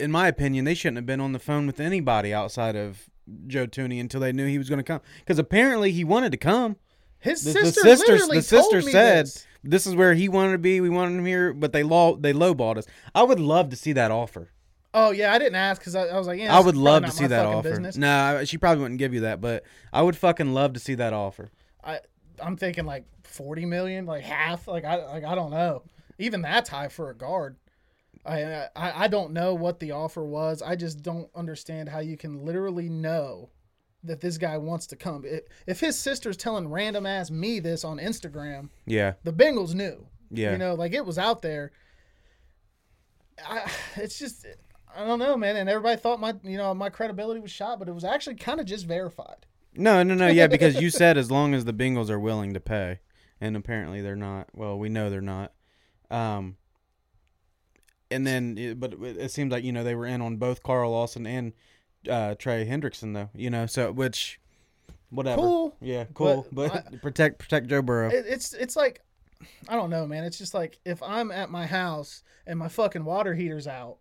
[0.00, 3.08] in my opinion, they shouldn't have been on the phone with anybody outside of
[3.46, 5.00] Joe Thuney until they knew he was going to come.
[5.20, 6.76] Because apparently he wanted to come.
[7.20, 9.46] His The, sister, the sisters, literally the sister told me said this.
[9.62, 9.86] This.
[9.86, 10.80] is where he wanted to be.
[10.80, 12.86] We wanted him here, but they low they lowballed us.
[13.14, 14.50] I would love to see that offer.
[14.94, 17.10] "Oh yeah, I didn't ask because I, I was like, yeah, I would love to
[17.10, 17.68] see that offer.
[17.68, 17.96] Business.
[17.96, 21.12] No, she probably wouldn't give you that, but I would fucking love to see that
[21.12, 21.50] offer.
[21.82, 22.00] I
[22.42, 24.68] I'm thinking like forty million, like half.
[24.68, 25.82] Like I like I don't know.
[26.18, 27.56] Even that's high for a guard.
[28.26, 30.62] I, I I don't know what the offer was.
[30.62, 33.50] I just don't understand how you can literally know
[34.04, 35.24] that this guy wants to come.
[35.24, 40.06] If, if his sister's telling random ass me this on Instagram, Yeah, the Bengals knew.
[40.30, 40.52] Yeah.
[40.52, 41.72] You know, like it was out there.
[43.46, 44.46] I, it's just
[44.96, 45.56] I don't know, man.
[45.56, 48.60] And everybody thought my you know my credibility was shot, but it was actually kind
[48.60, 49.46] of just verified.
[49.74, 50.26] No, no, no.
[50.26, 53.00] Yeah, because you said as long as the Bengals are willing to pay,
[53.40, 54.48] and apparently they're not.
[54.54, 55.52] Well, we know they're not.
[56.10, 56.56] Um,
[58.10, 61.26] and then, but it seems like you know they were in on both Carl Lawson
[61.26, 61.52] and
[62.08, 63.30] uh, Trey Hendrickson, though.
[63.34, 64.40] You know, so which,
[65.10, 65.40] whatever.
[65.40, 65.76] Cool.
[65.80, 66.46] Yeah, cool.
[66.52, 68.10] But, But protect protect Joe Burrow.
[68.10, 69.02] It, it's it's like
[69.68, 70.24] I don't know, man.
[70.24, 73.98] It's just like if I'm at my house and my fucking water heater's out,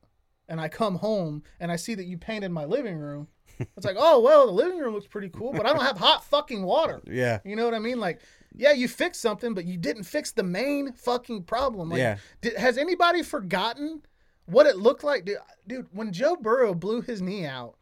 [0.49, 3.27] and I come home and I see that you painted my living room.
[3.59, 6.23] It's like, oh well, the living room looks pretty cool, but I don't have hot
[6.25, 7.01] fucking water.
[7.07, 7.99] yeah, You know what I mean?
[7.99, 8.21] Like,
[8.55, 11.89] yeah, you fixed something, but you didn't fix the main fucking problem.
[11.89, 12.17] Like, Yeah.
[12.41, 14.03] Did, has anybody forgotten
[14.45, 15.37] what it looked like, dude?
[15.65, 17.76] Dude, when Joe Burrow blew his knee out,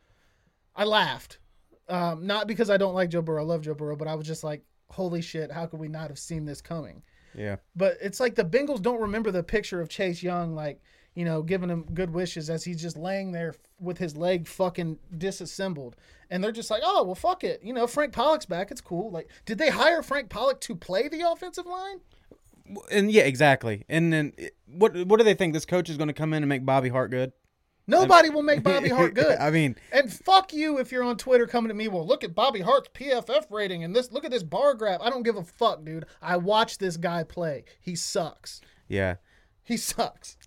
[0.75, 1.39] I laughed.
[1.87, 4.25] Um, not because I don't like Joe Burrow, I love Joe Burrow, but I was
[4.25, 7.03] just like, holy shit, how could we not have seen this coming?
[7.37, 7.57] yeah.
[7.75, 10.81] But it's like the Bengals don't remember the picture of Chase Young, like,
[11.13, 14.99] you know, giving him good wishes as he's just laying there with his leg fucking
[15.17, 15.95] disassembled.
[16.29, 17.61] And they're just like, oh, well, fuck it.
[17.63, 18.71] You know, Frank Pollack's back.
[18.71, 19.11] It's cool.
[19.11, 21.99] Like, did they hire Frank Pollack to play the offensive line?
[22.91, 23.85] And yeah, exactly.
[23.87, 24.33] And then
[24.65, 25.53] what what do they think?
[25.53, 27.31] This coach is going to come in and make Bobby Hart good?
[27.87, 29.37] Nobody will make Bobby Hart good.
[29.37, 31.87] I mean, And fuck you if you're on Twitter coming to me.
[31.87, 34.11] Well, look at Bobby Hart's PFF rating and this.
[34.11, 35.01] Look at this bar graph.
[35.01, 36.05] I don't give a fuck, dude.
[36.21, 37.65] I watched this guy play.
[37.79, 38.61] He sucks.
[38.87, 39.15] yeah.
[39.67, 40.37] He sucks.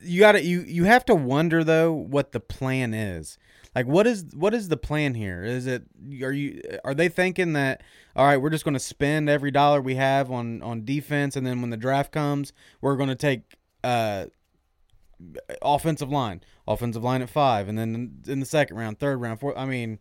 [0.00, 3.36] you gotta you you have to wonder though what the plan is
[3.76, 5.82] like what is what is the plan here is it
[6.22, 7.82] are you are they thinking that
[8.16, 11.46] all right we're just going to spend every dollar we have on on defense and
[11.46, 14.24] then when the draft comes we're going to take uh
[15.62, 19.56] offensive line offensive line at five and then in the second round third round fourth
[19.56, 19.98] i mean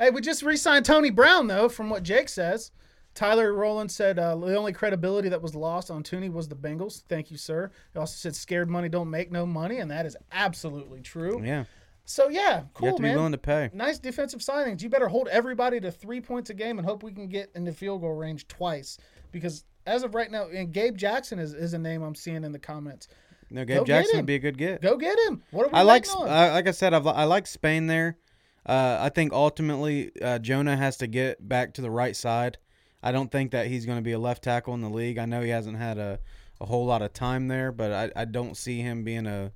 [0.00, 2.70] Hey, we just re-signed Tony Brown though, from what Jake says.
[3.14, 7.02] Tyler Rowland said uh, the only credibility that was lost on Thuney was the Bengals.
[7.08, 7.72] Thank you, sir.
[7.92, 11.42] He also said scared money don't make no money, and that is absolutely true.
[11.44, 11.64] yeah
[12.04, 13.16] So yeah, you cool, have to be man.
[13.16, 13.70] willing to pay.
[13.72, 14.82] nice defensive signings.
[14.82, 17.64] You better hold everybody to three points a game and hope we can get in
[17.64, 18.98] the field goal range twice.
[19.32, 22.52] Because as of right now, and Gabe Jackson is, is a name I'm seeing in
[22.52, 23.08] the comments.
[23.50, 24.82] No, Gabe get Jackson would be a good get.
[24.82, 25.42] Go get him.
[25.50, 26.28] What are we I like, on?
[26.28, 28.18] I, like I said, I've, I like Spain there.
[28.66, 32.58] Uh, I think ultimately uh, Jonah has to get back to the right side.
[33.02, 35.18] I don't think that he's going to be a left tackle in the league.
[35.18, 36.18] I know he hasn't had a,
[36.60, 39.52] a whole lot of time there, but I, I don't see him being a,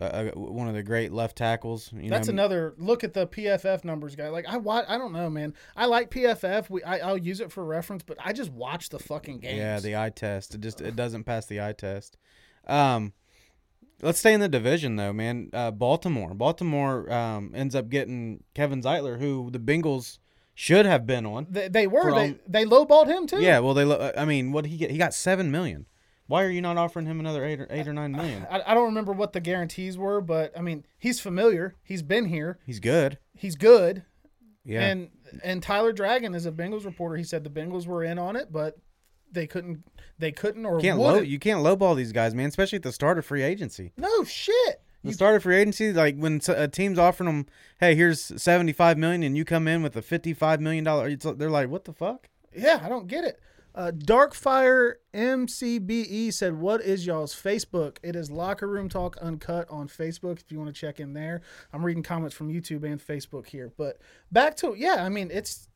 [0.00, 1.92] a, a one of the great left tackles.
[1.92, 4.28] You That's know, another look at the PFF numbers, guy.
[4.28, 5.54] Like I watch, I don't know, man.
[5.76, 6.70] I like PFF.
[6.70, 9.58] We I, I'll use it for reference, but I just watch the fucking games.
[9.58, 10.54] Yeah, the eye test.
[10.54, 12.16] It just it doesn't pass the eye test.
[12.66, 13.12] Um,
[14.02, 15.50] let's stay in the division though, man.
[15.52, 16.34] Uh, Baltimore.
[16.34, 20.18] Baltimore um, ends up getting Kevin Zeitler, who the Bengals
[20.54, 21.46] should have been on.
[21.50, 23.40] they, they were they they lowballed him too.
[23.40, 23.84] Yeah, well, they.
[23.84, 24.90] lo- I mean, what he get?
[24.90, 25.86] He got seven million.
[26.26, 28.46] Why are you not offering him another eight or eight or nine million?
[28.48, 31.74] I, I don't remember what the guarantees were, but I mean, he's familiar.
[31.82, 32.60] He's been here.
[32.64, 33.18] He's good.
[33.34, 34.04] He's good.
[34.64, 34.82] Yeah.
[34.82, 35.08] And
[35.42, 37.16] and Tyler Dragon is a Bengals reporter.
[37.16, 38.76] He said the Bengals were in on it, but
[39.32, 39.84] they couldn't.
[40.18, 41.20] They couldn't or you can't low.
[41.20, 42.48] You can't lowball these guys, man.
[42.48, 43.92] Especially at the start of free agency.
[43.96, 44.82] no shit.
[45.02, 47.46] The start of free agency, like when a team's offering them,
[47.80, 51.14] hey, here's seventy five million, and you come in with a fifty five million dollar.
[51.16, 52.28] They're like, what the fuck?
[52.54, 53.40] Yeah, I don't get it.
[53.74, 57.96] Uh, Darkfire MCBE said, "What is y'all's Facebook?
[58.02, 60.40] It is Locker Room Talk Uncut on Facebook.
[60.40, 61.40] If you want to check in there,
[61.72, 63.72] I'm reading comments from YouTube and Facebook here.
[63.76, 63.98] But
[64.32, 65.68] back to yeah, I mean it's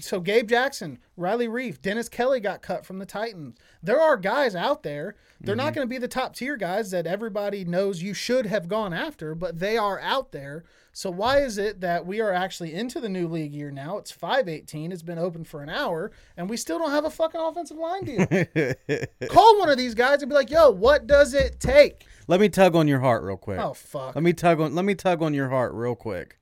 [0.00, 3.56] so Gabe Jackson, Riley Reiff, Dennis Kelly got cut from the Titans.
[3.82, 5.16] There are guys out there.
[5.40, 5.74] They're not mm-hmm.
[5.74, 9.34] going to be the top tier guys that everybody knows you should have gone after,
[9.34, 10.64] but they are out there.
[10.92, 13.98] So why is it that we are actually into the new league year now?
[13.98, 14.92] It's 518.
[14.92, 18.04] It's been open for an hour and we still don't have a fucking offensive line
[18.04, 18.26] deal.
[19.28, 22.48] Call one of these guys and be like, "Yo, what does it take?" Let me
[22.48, 23.60] tug on your heart real quick.
[23.60, 24.14] Oh fuck.
[24.14, 24.74] Let me tug on.
[24.74, 26.39] Let me tug on your heart real quick.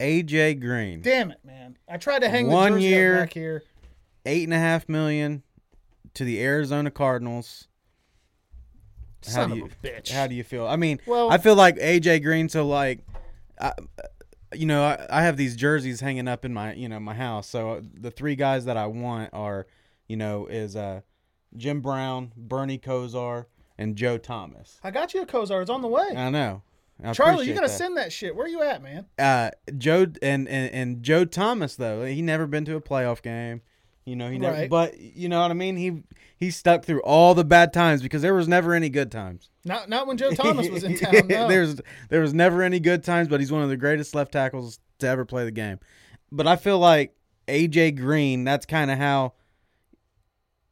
[0.00, 1.76] AJ Green, Damn it, man.
[1.88, 3.16] I tried to hang One the jersey year.
[3.16, 3.62] back here.
[4.24, 5.42] eight and a half million
[6.14, 7.68] to the Arizona Cardinals.
[9.26, 10.10] How Son do of you a bitch.
[10.10, 10.66] how do you feel?
[10.66, 12.48] I mean, Well- I feel like AJ Green.
[12.48, 13.00] So like,
[13.60, 13.72] I,
[14.54, 17.46] you know, I, I have these jerseys hanging up in my you know my house.
[17.46, 19.66] So the three guys that I want are,
[20.08, 21.02] you know, is uh,
[21.56, 23.44] Jim Brown, Bernie Kosar,
[23.76, 24.80] and Joe Thomas.
[24.82, 25.60] I got you a Kosar.
[25.60, 26.08] It's on the way.
[26.16, 26.62] I know.
[27.04, 27.72] I Charlie, you gotta that.
[27.76, 28.34] send that shit.
[28.36, 29.06] Where you at, man?
[29.18, 33.62] uh Joe and, and and Joe Thomas though he never been to a playoff game,
[34.04, 34.54] you know he never.
[34.56, 34.70] Right.
[34.70, 35.76] But you know what I mean.
[35.76, 36.02] He
[36.36, 39.50] he stuck through all the bad times because there was never any good times.
[39.64, 41.28] Not not when Joe Thomas was in town.
[41.28, 41.48] No.
[41.48, 44.78] There's there was never any good times, but he's one of the greatest left tackles
[44.98, 45.78] to ever play the game.
[46.32, 47.14] But I feel like
[47.48, 48.44] AJ Green.
[48.44, 49.34] That's kind of how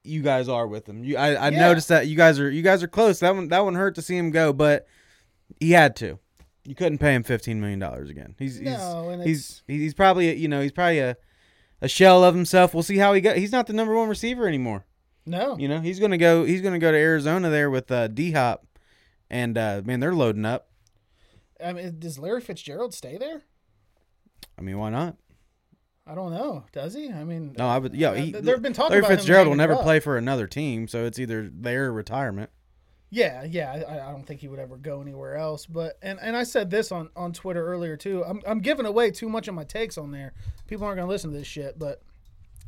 [0.04, 1.04] you guys are with him.
[1.04, 1.58] You I, I Yeah.
[1.60, 3.20] noticed that you guys are you guys are close.
[3.20, 4.86] That one that one hurt to see him go, but
[5.60, 6.18] he had to.
[6.64, 8.34] You couldn't pay him fifteen million dollars again.
[8.38, 11.16] He's No, and he's he's he's probably a, you know he's probably a
[11.80, 12.74] a shell of himself.
[12.74, 13.34] We'll see how he go.
[13.34, 14.84] He's not the number one receiver anymore.
[15.24, 15.56] no.
[15.58, 18.66] You know he's gonna go he's gonna go to Arizona there with uh, D Hop,
[19.30, 20.68] and uh, man they're loading up.
[21.64, 23.42] I mean, does Larry Fitzgerald stay there?
[24.58, 25.16] I mean why not?
[26.06, 26.64] I don't know.
[26.72, 27.10] Does he?
[27.10, 27.94] I mean, No, I would.
[27.94, 30.16] Yeah, Uh, he, th- they've been talking Larry about him Fitzgerald will never play for
[30.16, 32.50] another team, so it's either there or retirement.
[33.10, 33.84] Yeah, yeah.
[33.88, 35.66] I, I don't think he would ever go anywhere else.
[35.66, 38.24] But and, and I said this on, on Twitter earlier too.
[38.24, 40.34] I'm I'm giving away too much of my takes on there.
[40.66, 41.78] People aren't gonna listen to this shit.
[41.78, 42.02] But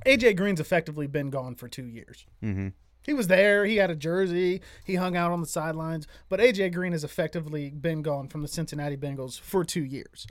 [0.07, 2.27] AJ Green's effectively been gone for two years.
[2.43, 2.69] Mm-hmm.
[3.03, 3.65] He was there.
[3.65, 4.61] He had a jersey.
[4.85, 6.07] He hung out on the sidelines.
[6.29, 10.27] But AJ Green has effectively been gone from the Cincinnati Bengals for two years.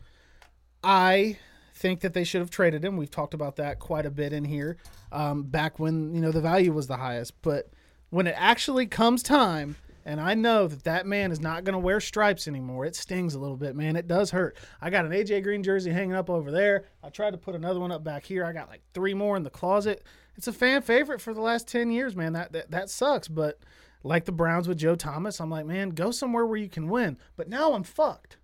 [0.83, 1.37] I
[1.73, 2.97] think that they should have traded him.
[2.97, 4.77] We've talked about that quite a bit in here.
[5.11, 7.69] Um, back when you know the value was the highest, but
[8.09, 11.79] when it actually comes time, and I know that that man is not going to
[11.79, 13.95] wear stripes anymore, it stings a little bit, man.
[13.95, 14.57] It does hurt.
[14.81, 16.85] I got an AJ Green jersey hanging up over there.
[17.03, 18.45] I tried to put another one up back here.
[18.45, 20.03] I got like three more in the closet.
[20.35, 22.33] It's a fan favorite for the last ten years, man.
[22.33, 23.59] That that, that sucks, but.
[24.01, 27.17] Like the Browns with Joe Thomas, I'm like, man, go somewhere where you can win.
[27.35, 28.37] But now I'm fucked.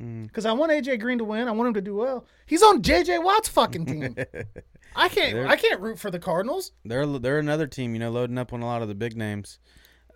[0.00, 0.26] Mm.
[0.26, 1.48] Because I want AJ Green to win.
[1.48, 2.26] I want him to do well.
[2.46, 4.16] He's on JJ Watt's fucking team.
[4.96, 5.48] I can't.
[5.48, 6.72] I can't root for the Cardinals.
[6.84, 9.58] They're they're another team, you know, loading up on a lot of the big names.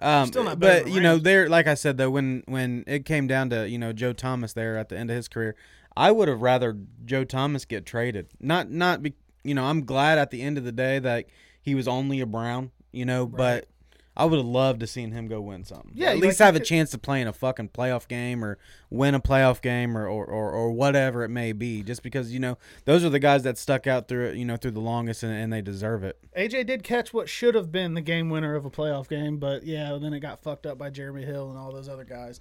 [0.03, 1.23] Um, Still not but you know, Rams.
[1.23, 4.53] they're like I said though, when when it came down to you know Joe Thomas
[4.53, 5.55] there at the end of his career,
[5.97, 8.29] I would have rather Joe Thomas get traded.
[8.41, 11.27] Not not be you know I'm glad at the end of the day that
[11.61, 13.67] he was only a Brown, you know, but
[14.15, 15.91] I would have loved to seen him go win something.
[15.95, 18.45] Yeah, at least you have a could- chance to play in a fucking playoff game
[18.45, 18.59] or
[18.91, 21.83] win a playoff game or, or, or, or whatever it may be.
[21.83, 24.57] Just because you know those are the guys that stuck out through it, you know,
[24.57, 26.19] through the longest and, and they deserve it.
[26.37, 29.65] AJ did catch what should have been the game winner of a playoff game, but
[29.65, 32.39] yeah, then it got fucked up by Jeremy Hill and all those other guys.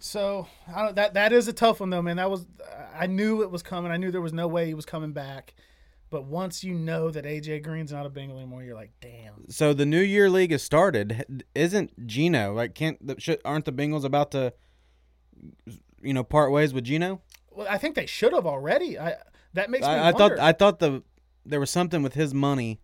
[0.00, 2.16] So I don't, that that is a tough one though, man.
[2.18, 2.46] That was
[2.96, 3.90] I knew it was coming.
[3.90, 5.54] I knew there was no way he was coming back.
[6.10, 9.48] But once you know that AJ Green's not a Bengal anymore, you're like, damn.
[9.50, 11.44] So the New Year League has started.
[11.54, 12.74] Isn't Geno like?
[12.74, 14.52] Can't the, should, aren't the Bengals about to,
[16.02, 17.20] you know, part ways with Geno?
[17.50, 18.98] Well, I think they should have already.
[18.98, 19.16] I
[19.54, 20.36] that makes me I, I wonder.
[20.36, 21.02] thought I thought the
[21.44, 22.80] there was something with his money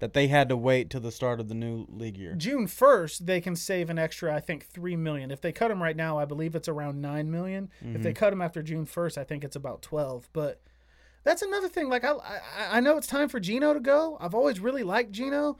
[0.00, 2.34] that they had to wait till the start of the new league year.
[2.34, 5.30] June first, they can save an extra, I think, three million.
[5.30, 7.70] If they cut him right now, I believe it's around nine million.
[7.80, 8.02] If Mm-hmm.
[8.02, 10.28] they cut him after June first, I think it's about twelve.
[10.32, 10.60] But
[11.24, 11.88] that's another thing.
[11.88, 12.40] Like I, I,
[12.72, 14.16] I know it's time for Geno to go.
[14.20, 15.58] I've always really liked Geno.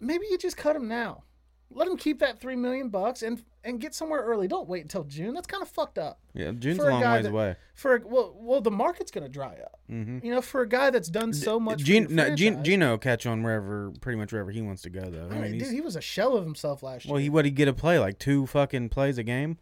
[0.00, 1.24] Maybe you just cut him now.
[1.70, 4.48] Let him keep that three million bucks and and get somewhere early.
[4.48, 5.34] Don't wait until June.
[5.34, 6.18] That's kind of fucked up.
[6.32, 7.56] Yeah, June's For a long guy ways that- away.
[7.74, 9.78] For a, well, well, the market's gonna dry up.
[9.90, 10.24] Mm-hmm.
[10.24, 11.80] You know, for a guy that's done so much.
[11.80, 12.66] Geno, no, Geno, franchise.
[12.66, 15.28] Geno catch on wherever, pretty much wherever he wants to go, though.
[15.30, 17.12] I I mean, mean, dude, he was a shell of himself last year.
[17.12, 19.58] well, he what he get a play like two fucking plays a game.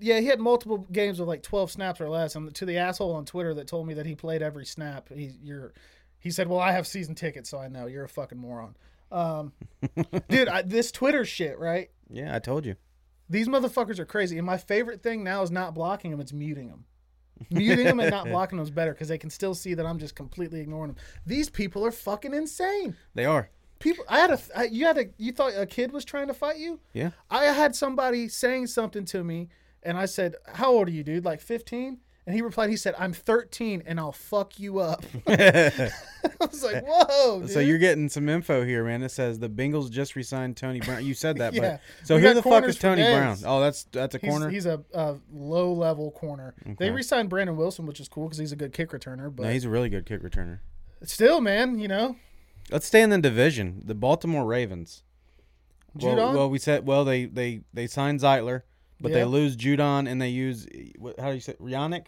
[0.00, 2.34] Yeah, he had multiple games with like 12 snaps or less.
[2.34, 5.32] And to the asshole on Twitter that told me that he played every snap, he
[5.42, 5.72] you're
[6.18, 8.76] he said, "Well, I have season tickets, so I know you're a fucking moron."
[9.10, 9.52] Um,
[10.28, 11.90] dude, I, this Twitter shit, right?
[12.08, 12.76] Yeah, I told you.
[13.28, 14.36] These motherfuckers are crazy.
[14.36, 16.84] And my favorite thing now is not blocking them; it's muting them.
[17.48, 19.98] Muting them and not blocking them is better because they can still see that I'm
[19.98, 21.02] just completely ignoring them.
[21.24, 22.96] These people are fucking insane.
[23.14, 23.50] They are.
[23.78, 26.34] People, I had a, I, you had a, you thought a kid was trying to
[26.34, 26.80] fight you?
[26.92, 27.10] Yeah.
[27.30, 29.48] I had somebody saying something to me,
[29.82, 31.24] and I said, "How old are you, dude?
[31.24, 35.90] Like 15?" And he replied, he said, "I'm 13, and I'll fuck you up." I
[36.40, 39.02] was like, "Whoa!" So you're getting some info here, man.
[39.02, 41.04] It says the Bengals just re-signed Tony Brown.
[41.04, 41.78] You said that, Yeah.
[42.00, 43.02] but so We who the fuck is Tony.
[43.02, 43.38] Brown?
[43.44, 44.48] Oh, that's that's a he's, corner.
[44.50, 46.54] he's a, a low level corner.
[46.64, 46.90] They Okay.
[46.90, 49.34] re-signed Brandon Wilson, which is cool because he's a good kick returner.
[49.34, 50.60] But no, he's a really good kick returner.
[51.02, 52.16] still, man, you know,
[52.70, 53.82] Let's stay in the division.
[53.84, 55.02] The Baltimore Ravens.
[55.94, 58.62] Well, well, we said well they they they signed Zeitler,
[59.00, 60.66] but they lose Judon and they use
[61.18, 62.06] how do you say Yannick?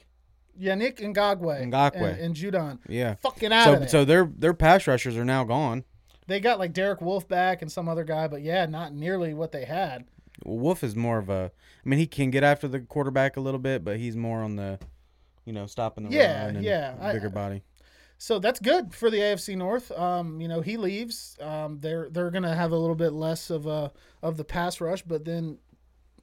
[0.60, 1.94] Yannick Ngakoue, Ngakoue.
[2.12, 2.78] and, and Judon.
[2.88, 3.14] Yeah.
[3.22, 3.88] Fucking out So of there.
[3.88, 5.84] so their their pass rushers are now gone.
[6.26, 9.52] they got like Derek Wolfe back and some other guy, but yeah, not nearly what
[9.52, 10.04] they had.
[10.44, 11.50] Wolfe is more of a.
[11.84, 14.56] I mean, he can get after the quarterback a little bit, but he's more on
[14.56, 14.78] the,
[15.44, 17.62] you know, stopping the Yeah, run and yeah, I- bigger body.
[18.18, 19.90] So that's good for the AFC North.
[19.90, 21.36] Um, you know, he leaves.
[21.40, 23.90] Um, they're they're gonna have a little bit less of a
[24.22, 25.58] of the pass rush, but then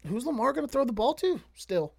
[0.08, 1.40] who's Lamar gonna throw the ball to?
[1.56, 1.94] Still,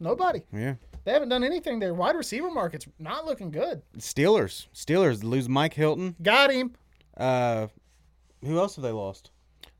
[0.00, 0.42] nobody.
[0.52, 0.74] Yeah.
[1.04, 1.78] They haven't done anything.
[1.78, 3.80] Their wide receiver market's not looking good.
[3.98, 4.66] Steelers.
[4.74, 6.16] Steelers lose Mike Hilton.
[6.22, 6.72] Got him.
[7.16, 7.68] Uh,
[8.44, 9.30] who else have they lost?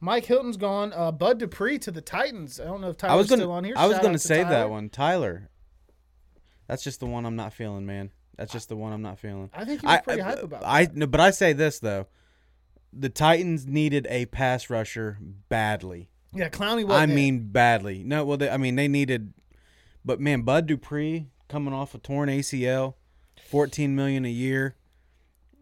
[0.00, 0.92] Mike Hilton's gone.
[0.94, 2.60] Uh, Bud Dupree to the Titans.
[2.60, 3.40] I don't know if Tyler's I was gonna.
[3.42, 3.74] still on here.
[3.76, 4.50] I was gonna say Tyler.
[4.56, 5.50] that one, Tyler.
[6.66, 8.10] That's just the one I'm not feeling, man.
[8.36, 9.50] That's just the one I'm not feeling.
[9.52, 10.96] I think was pretty hype about I that.
[10.96, 12.06] no, but I say this though,
[12.92, 16.08] the Titans needed a pass rusher badly.
[16.34, 16.82] Yeah, Clowney.
[16.82, 17.14] I Wasn't it.
[17.14, 18.02] mean, badly.
[18.04, 19.32] No, well, they, I mean, they needed,
[20.04, 22.94] but man, Bud Dupree coming off a torn ACL,
[23.42, 24.76] fourteen million a year.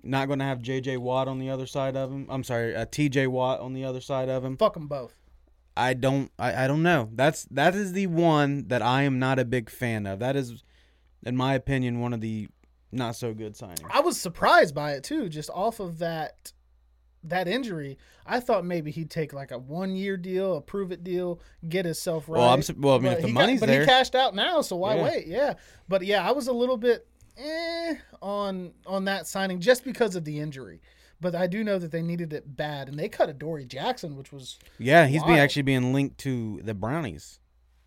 [0.03, 0.99] Not going to have J.J.
[0.99, 2.27] Watt on the other side of him.
[2.31, 3.27] I'm sorry, uh, T.J.
[3.27, 4.57] Watt on the other side of him.
[4.57, 5.13] fuck them both.
[5.77, 6.31] I don't.
[6.39, 7.11] I, I don't know.
[7.13, 10.21] That's that is the one that I am not a big fan of.
[10.21, 10.63] That is,
[11.25, 12.49] in my opinion, one of the
[12.93, 13.85] not so good signings.
[13.91, 16.53] I was surprised by it too, just off of that
[17.29, 17.99] that injury.
[18.25, 21.85] I thought maybe he'd take like a one year deal, a prove it deal, get
[21.85, 22.39] himself right.
[22.39, 24.77] Well, I'm well, I mean, But if the money's but he cashed out now, so
[24.77, 25.05] why Yeah.
[25.05, 25.27] wait?
[25.27, 25.55] Yeah,
[25.89, 30.25] but yeah, I was a little bit eh on on that signing just because of
[30.25, 30.81] the injury.
[31.21, 34.33] But I do know that they needed it bad, and they cut Adoree' Jackson, which
[34.33, 37.41] was Yeah, he's being actually being linked to the Brownies.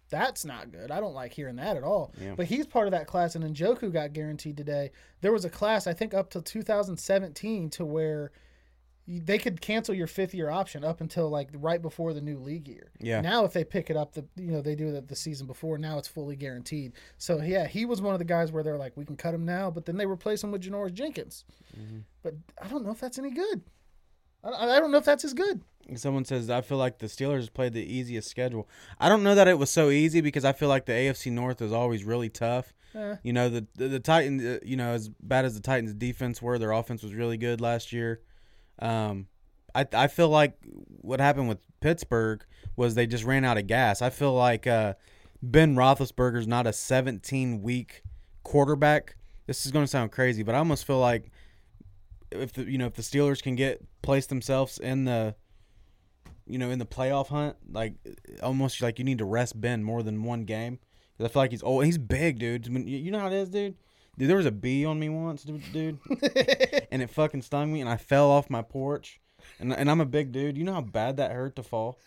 [0.09, 0.89] That's not good.
[0.89, 2.13] I don't like hearing that at all.
[2.19, 2.33] Yeah.
[2.35, 4.89] But he's part of that class, and Njoku got guaranteed today.
[5.21, 8.31] There was a class, I think, up till 2017 to where
[9.17, 12.67] they could cancel your fifth year option up until like right before the new league
[12.67, 12.91] year.
[12.99, 13.21] Yeah.
[13.21, 15.79] Now, if they pick it up, the you know they do it the season before.
[15.79, 16.93] Now it's fully guaranteed.
[17.17, 19.45] So yeah, he was one of the guys where they're like, we can cut him
[19.45, 21.45] now, but then they replace him with Janoris Jenkins.
[21.79, 21.99] Mm-hmm.
[22.21, 23.63] But I don't know if that's any good.
[24.43, 25.61] I, I don't know if that's as good.
[25.95, 28.69] Someone says I feel like the Steelers played the easiest schedule.
[28.99, 31.63] I don't know that it was so easy because I feel like the AFC North
[31.63, 32.73] is always really tough.
[32.93, 33.15] Eh.
[33.23, 34.43] You know the the, the Titans.
[34.43, 37.59] uh, You know as bad as the Titans' defense were, their offense was really good
[37.59, 38.21] last year.
[38.81, 39.27] Um,
[39.75, 40.57] I I feel like
[41.01, 42.43] what happened with Pittsburgh
[42.75, 44.01] was they just ran out of gas.
[44.01, 44.93] I feel like uh,
[45.41, 48.03] Ben Roethlisberger's not a 17 week
[48.43, 49.15] quarterback.
[49.47, 51.31] This is going to sound crazy, but I almost feel like
[52.31, 55.35] if the you know if the Steelers can get place themselves in the
[56.45, 57.93] you know in the playoff hunt, like
[58.41, 60.79] almost like you need to rest Ben more than one game.
[61.21, 61.83] I feel like he's old.
[61.83, 62.65] He's big, dude.
[62.65, 63.75] I mean, you know how it is, dude.
[64.19, 65.97] Dude, there was a bee on me once, dude,
[66.91, 69.21] and it fucking stung me, and I fell off my porch.
[69.59, 70.57] And and I'm a big dude.
[70.57, 71.97] You know how bad that hurt to fall.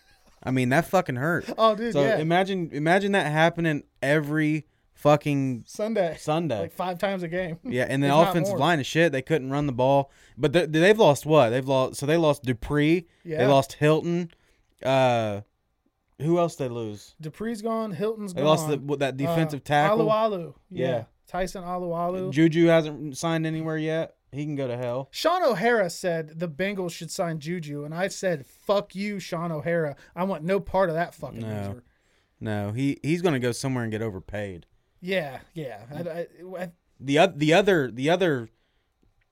[0.43, 1.49] I mean, that fucking hurt.
[1.57, 2.19] Oh, dude, So yeah.
[2.19, 6.59] imagine imagine that happening every fucking Sunday, Sunday.
[6.59, 7.57] like five times a game.
[7.63, 9.11] yeah, and the offensive line is shit.
[9.11, 11.49] They couldn't run the ball, but they, they've lost what?
[11.49, 11.95] They've lost.
[11.95, 13.07] So they lost Dupree.
[13.23, 13.39] Yeah.
[13.39, 14.29] They lost Hilton.
[14.83, 15.41] Uh,
[16.21, 17.15] who else they lose?
[17.19, 17.91] Dupree's gone.
[17.91, 18.45] Hilton's They gone.
[18.69, 20.05] They lost the, that defensive Uh, tackle.
[20.07, 20.53] Alualu.
[20.69, 20.87] Yeah.
[20.87, 21.03] Yeah.
[21.27, 22.31] Tyson Alualu.
[22.31, 24.15] Juju hasn't signed anywhere yet.
[24.31, 25.09] He can go to hell.
[25.11, 29.95] Sean O'Hara said the Bengals should sign Juju, and I said, "Fuck you, Sean O'Hara.
[30.15, 31.47] I want no part of that fucking No.
[31.47, 31.83] loser."
[32.39, 34.65] No, he he's gonna go somewhere and get overpaid.
[35.01, 35.81] Yeah, yeah.
[35.93, 36.27] I, I,
[36.63, 38.49] I, The the other the other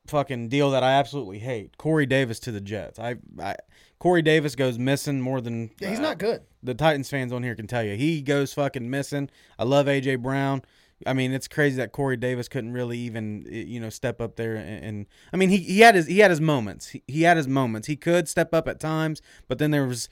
[0.08, 1.78] fucking deal that I absolutely hate.
[1.78, 3.00] Corey Davis to the Jets.
[3.00, 3.56] I, I
[4.00, 6.42] Corey Davis goes missing more than yeah, he's uh, not good.
[6.64, 7.96] the Titans fans on here can tell you.
[7.96, 9.30] He goes fucking missing.
[9.60, 10.62] I love AJ Brown.
[11.08, 14.56] I mean, it's crazy that Corey Davis couldn't really even you know step up there
[14.56, 16.90] and, and I mean he, he had his he had his moments.
[16.90, 17.88] He, he had his moments.
[17.88, 20.10] He could step up at times, but then there was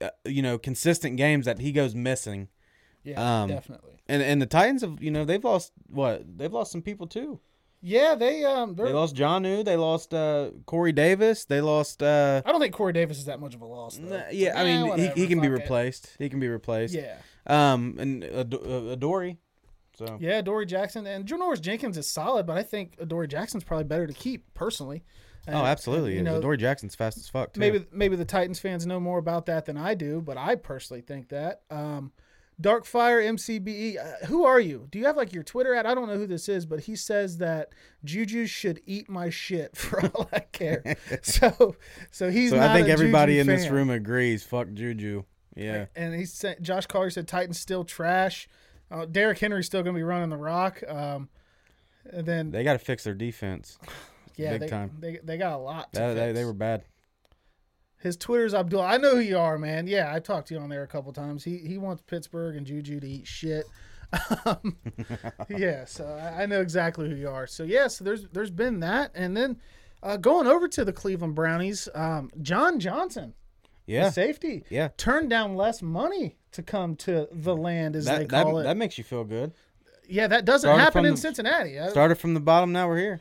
[0.00, 2.48] uh, you know consistent games that he goes missing.
[3.04, 3.94] Yeah, Um, definitely.
[4.08, 7.40] And and the Titans have you know they've lost what they've lost some people too.
[7.84, 9.64] Yeah, they um, they're, lost Jonnu.
[9.64, 11.46] They lost uh, Corey Davis.
[11.46, 12.00] They lost.
[12.00, 13.96] Uh, I don't think Corey Davis is that much of a loss.
[13.96, 14.18] Though.
[14.18, 15.62] nah, yeah, I Eh, mean whatever, he, he can be fuck it.
[15.62, 16.14] replaced.
[16.16, 16.94] He can be replaced.
[16.94, 19.38] Yeah, Um, and Ad- uh, Adoree.
[20.06, 20.40] So yeah.
[20.42, 24.12] Dory Jackson and Janoris Jenkins is solid, but I think Dory Jackson's probably better to
[24.12, 25.04] keep personally.
[25.46, 26.16] And- oh, absolutely.
[26.18, 27.60] and, You know, Adoree Jackson's fast as fuck too.
[27.60, 31.02] maybe maybe the Titans fans know more about that than I do, but I personally
[31.02, 31.62] think that.
[31.70, 32.12] Um,
[32.60, 34.86] Darkfire MCBE, uh, who are you?
[34.90, 35.84] Do you have like your Twitter at?
[35.86, 37.70] I don't know who this is, but he says that
[38.04, 40.96] Juju should eat my shit for all I care.
[41.22, 41.74] so,
[42.12, 42.50] so he's.
[42.50, 44.44] So I think everybody Juju in this room agrees.
[44.44, 45.24] Fuck Juju.
[45.56, 45.86] Yeah.
[45.96, 48.48] And he said Josh Collier said Titans still trash.
[48.92, 50.82] Uh, Derrick Henry's still going to be running the rock.
[50.86, 51.28] Um,
[52.10, 53.78] and then They got to fix their defense.
[54.36, 54.90] yeah, big they, time.
[55.00, 55.92] They, they got a lot.
[55.94, 56.84] To That, they, they were bad.
[57.98, 58.80] His Twitter's Abdul.
[58.82, 59.86] I know who you are, man.
[59.86, 61.44] Yeah, I talked to you on there a couple times.
[61.44, 63.64] He he wants Pittsburgh and Juju to eat shit.
[64.44, 64.76] Um,
[65.48, 67.46] yeah, so I, I know exactly who you are.
[67.46, 69.56] So yeah, so there's there's been that, and then
[70.02, 73.32] uh, going over to the Cleveland Brownies, um, John Johnson,
[73.86, 74.10] Yeah.
[74.10, 74.88] safety, Yeah.
[74.98, 78.64] turned down less money to come to the land, as they That, that, call it.
[78.64, 79.52] that makes you feel good.
[80.08, 81.78] yeah, that doesn't started happen in the- Cincinnati.
[81.90, 82.72] Started from the bottom.
[82.72, 83.20] Now we're here.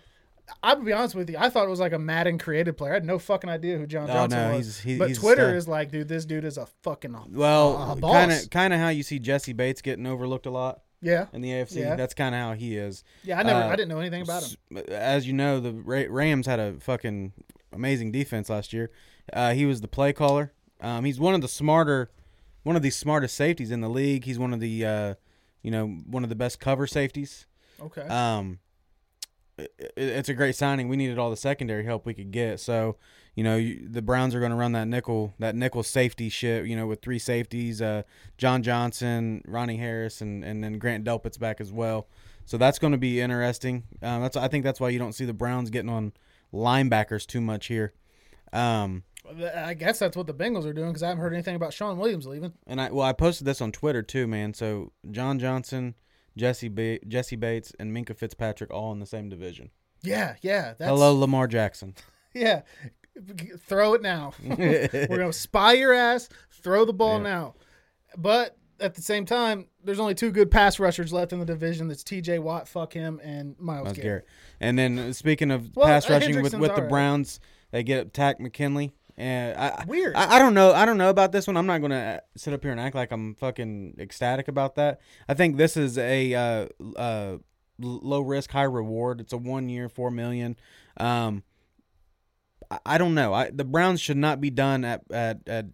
[0.62, 1.38] I would be honest with you.
[1.40, 2.92] I thought it was like a Madden created player.
[2.92, 4.66] I had no fucking idea who John Oh, Johnson no, was.
[4.66, 5.56] he's- he- but he's Twitter stud.
[5.56, 9.04] is like, dude, this dude is a fucking Well, kind of kind of how you
[9.04, 11.80] see Jessie Bates getting overlooked a lot Yeah, in the AFC.
[11.80, 11.96] Yeah.
[11.96, 13.06] That's kind of how he is.
[13.24, 13.40] yeah.
[13.40, 14.84] I never, Uh, I didn't know anything about him.
[14.90, 17.32] As you know, the Rams had a fucking
[17.72, 18.92] amazing defense last year.
[19.32, 20.52] Uh, he was the play caller.
[20.82, 22.10] Um, he's one of the smarter,
[22.64, 24.26] one of the smartest safeties in the league.
[24.26, 25.14] He's one of the, uh,
[25.62, 27.46] you know, one of the best cover safeties.
[27.82, 28.02] Okay.
[28.02, 28.60] Um,
[29.58, 30.88] it, it- it's a great signing.
[30.88, 32.60] We needed all the secondary help we could get.
[32.60, 32.98] So,
[33.36, 36.66] you know, you, the Browns are going to run that nickel, that nickel safety shit.
[36.66, 38.04] You know, with three safeties, uh,
[38.38, 42.08] John Johnson, Ronnie Harrison, and and then Grant Delpit's back as well.
[42.46, 43.84] So that's going to be interesting.
[44.02, 46.12] Um, that's I think that's why you don't see the Browns getting on
[46.54, 47.94] linebackers too much here.
[48.52, 49.04] Um,
[49.56, 51.98] I guess that's what the Bengals are doing because I haven't heard anything about Shawn
[51.98, 52.54] Williams leaving.
[52.68, 54.54] and I well, I posted this on Twitter too, man.
[54.54, 55.96] So John Johnson,
[56.38, 59.70] Jesse ba- Jessie Bates, and Minkah Fitzpatrick all in the same division.
[60.04, 60.74] Yeah, yeah.
[60.78, 61.96] That's, Hello, Lamar Jackson.
[62.34, 62.62] Yeah.
[63.68, 64.32] Throw it now.
[64.46, 66.30] We're gonna spy your ass.
[66.64, 67.24] Throw the ball Yeah.
[67.24, 67.56] now.
[68.18, 71.90] But at the same time, there's only two good pass rushers left in the division.
[71.90, 72.40] That's T.J.
[72.40, 74.04] Watt, fuck him, and Miles, Myles Garrett.
[74.04, 74.26] Garrett.
[74.62, 76.90] And then uh, speaking of Well, pass uh, rushing with, with the alright.
[76.90, 77.40] Browns,
[77.72, 78.94] they get Takk McKinley.
[79.22, 80.16] And I, Weird.
[80.16, 80.74] I, I don't know.
[80.74, 81.56] I don't know about this one.
[81.56, 85.00] I'm not going to sit up here and act like I'm fucking ecstatic about that.
[85.30, 87.38] I think this is a uh, uh,
[87.78, 89.22] low risk, high reward.
[89.22, 90.56] It's a one year, four million.
[90.98, 91.44] Um,
[92.72, 93.32] I, I don't know.
[93.32, 95.66] I, the Browns should not be done at at at,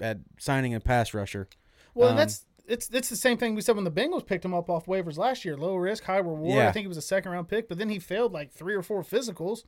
[0.00, 1.48] at signing a pass rusher.
[1.94, 4.54] Well, Um, that's it's it's the same thing we said when the Bengals picked him
[4.54, 5.56] up off waivers last year.
[5.56, 6.56] Low risk, high reward.
[6.56, 6.68] Yeah.
[6.68, 8.82] I think he was a second round pick, but then he failed like three or
[8.82, 9.62] four physicals,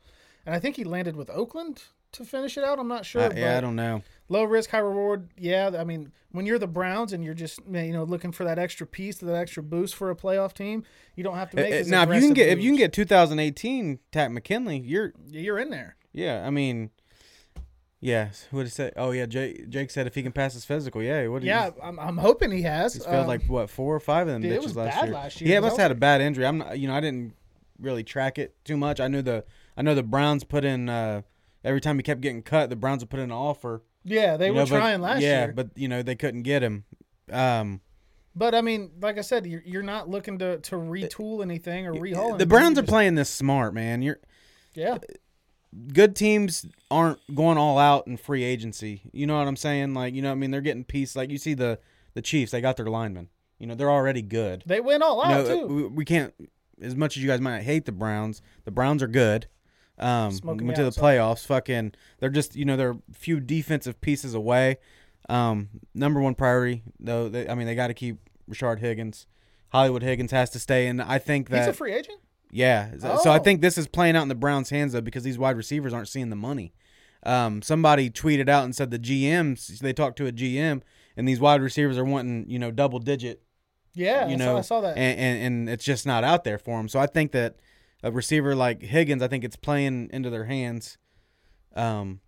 [0.45, 2.79] and I think he landed with Oakland to finish it out.
[2.79, 3.29] I'm not sure.
[3.29, 4.03] But yeah, I don't know.
[4.29, 5.29] low risk, high reward.
[5.39, 8.59] Yeah, I mean, when you're the Browns and you're just you know looking for that
[8.59, 10.85] extra piece, that extra boost for a playoff team,
[11.17, 12.79] you don't have to make Uh, as now, if you can get if you can
[12.79, 15.97] get 2018 Takk McKinley, you're you're in there.
[16.13, 16.91] Yeah, I mean,
[18.01, 18.31] yeah.
[18.51, 18.91] What did say?
[18.97, 19.69] Oh yeah, Jake.
[19.69, 21.27] Jake said if he can pass his physical, yeah.
[21.29, 21.43] What?
[21.43, 22.95] Yeah, I'm, I'm hoping he has.
[22.95, 24.95] he's, failed Um, like what four or five of them dude, it bitches was last
[24.95, 25.15] bad year.
[25.15, 26.47] last year, Yeah, must have had a bad injury.
[26.47, 26.79] I'm not.
[26.79, 27.35] You know, I didn't
[27.79, 29.01] really track it too much.
[29.01, 29.45] I knew the.
[29.77, 30.89] I know the Browns put in.
[30.89, 31.23] uh
[31.65, 33.83] Every time he kept getting cut, the Browns would put in an offer.
[34.05, 35.31] yeah, they you were know, but- trying last year.
[35.31, 35.53] yeah, year.
[35.53, 36.85] but you know they couldn't get him.
[37.31, 37.81] Um,
[38.35, 41.93] But I mean, like I said, you're, you're not looking to, to retool anything or
[41.95, 42.39] rehaul.
[42.39, 42.47] the.
[42.47, 44.03] Browns are playing this smart, man.
[44.03, 44.19] You're
[44.75, 44.99] Yeah,
[45.93, 49.03] good teams aren't going all out in free agency.
[49.13, 49.95] You know what I'm saying?
[49.95, 51.15] Like, you know, what I mean, they're getting piece.
[51.17, 51.79] Like you see the
[52.15, 53.29] the Chiefs, they got their linemen.
[53.59, 54.63] You know, they're already good.
[54.67, 55.75] They went all You out know, too.
[55.75, 56.33] we, we can't.
[56.83, 59.47] As much as you guys might hate the Browns, the Browns are good.
[60.01, 61.45] Um, Smoking went to the playoffs.
[61.47, 64.79] Fucking, they're just you know they're a few defensive pieces away.
[65.29, 67.29] Um, number one priority though.
[67.29, 68.19] They, I mean, they got to keep
[68.51, 69.27] Rashard Higgins.
[69.69, 72.19] Hollywood Higgins has to stay, and I think that He's a free agent.
[72.51, 72.91] yeah.
[72.99, 73.43] So- So I Oh.
[73.43, 76.09] think this is playing out in the Browns' hands though because these wide receivers aren't
[76.09, 76.73] seeing the money.
[77.23, 80.81] Um, somebody tweeted out and said the GMs they talked to a GM
[81.17, 83.43] and these wide receivers are wanting you know double digit
[83.95, 84.97] Yeah, you I, know saw, I saw that.
[84.97, 86.89] and, and and it's just not out there for them.
[86.89, 87.57] So I think that
[88.03, 90.99] a receiver like Higgins, I think it's playing into their hands.
[91.75, 92.21] Um,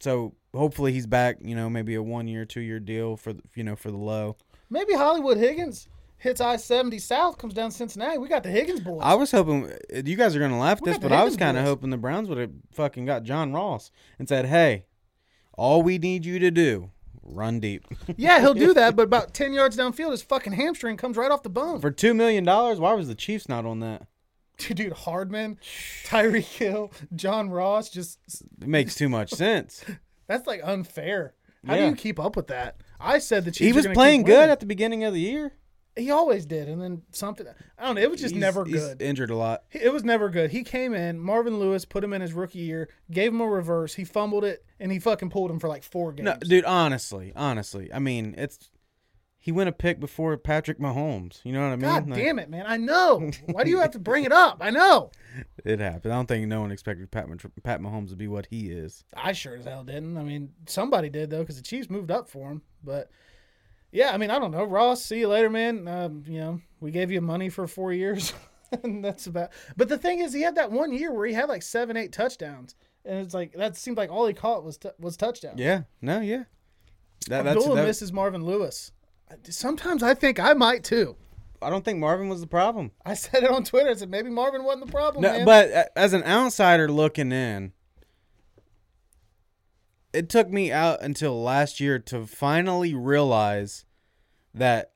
[0.00, 1.38] so hopefully he's back.
[1.40, 3.96] You know, maybe a one year, two year deal for the, you know for the
[3.96, 4.36] low.
[4.70, 5.88] Maybe Hollywood Higgins
[6.18, 8.18] hits I seventy south, comes down Cincinnati.
[8.18, 9.00] We got the Higgins boys.
[9.02, 11.64] I was hoping you guys are gonna laugh at this, but I was kind of
[11.64, 14.86] hoping the Browns would have fucking got John Ross and said, "Hey,
[15.56, 16.90] all we need you to do,
[17.22, 21.16] run deep yeah, he'll do that, but about ten yards downfield, his fucking hamstring comes
[21.16, 21.80] right off the bone.
[21.80, 24.06] for two million dollars." Why was the Chiefs not on that?
[24.74, 25.58] Dude, Hardman,
[26.04, 28.18] Tyreek Hill, John Ross, just
[28.60, 29.84] It makes too much sense.
[30.26, 31.34] that's like unfair.
[31.66, 31.84] How Yeah.
[31.84, 32.76] do you keep up with that?
[33.00, 33.66] I said the Chiefs.
[33.66, 35.52] he was playing good at the beginning of the year.
[35.96, 37.44] He always did, and then something.
[37.76, 38.00] I don't know.
[38.00, 39.02] It was just He's- never he's good.
[39.02, 39.64] Injured a lot.
[39.72, 40.50] It was never good.
[40.52, 43.94] He came in, Marvin Lewis put him in his rookie year, gave him a reverse.
[43.94, 46.24] He fumbled it, and he fucking pulled him for like four games.
[46.26, 46.64] No, dude.
[46.64, 48.70] Honestly, honestly, I mean, it's
[49.48, 51.40] he went a pick before Patrick Mahomes.
[51.42, 51.80] You know what I mean?
[51.80, 52.66] God Like, damn it, man!
[52.68, 53.30] I know.
[53.46, 54.58] Why do you have to bring it up?
[54.60, 55.10] I know.
[55.64, 56.12] It happened.
[56.12, 57.26] I don't think no one expected Pat
[57.62, 59.04] Pat Mahomes to be what he is.
[59.14, 60.16] I sure as hell didn't.
[60.18, 62.62] I mean, somebody did though, because the Chiefs moved up for him.
[62.82, 63.10] But
[63.92, 64.64] yeah, I mean, I don't know.
[64.64, 65.86] Ross, see you later, man.
[65.88, 68.34] Um, you know, we gave you money for four years,
[68.82, 69.50] and that's about.
[69.76, 72.12] But the thing is, he had that one year where he had like seven, eight
[72.12, 72.74] touchdowns,
[73.04, 75.60] and it's like that seemed like all he caught was t- was touchdowns.
[75.60, 75.82] Yeah.
[76.02, 76.20] No.
[76.20, 76.44] Yeah.
[77.28, 78.92] That, that's Abdullah that, misses Marvin Lewis.
[79.50, 81.16] Sometimes I think I might too.
[81.60, 82.92] I don't think Marvin was the problem.
[83.04, 83.90] I said it on Twitter.
[83.90, 85.44] I said maybe Marvin wasn't the problem, No, man.
[85.44, 87.72] but uh, as an outsider looking in,
[90.12, 93.84] it took me out until last year to finally realize
[94.54, 94.92] that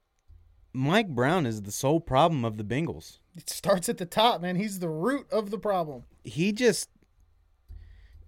[0.72, 3.18] Mike Brown is the sole problem of the Bengals.
[3.36, 4.56] it starts at the top, man.
[4.56, 6.04] He's the root of the problem.
[6.24, 6.88] He just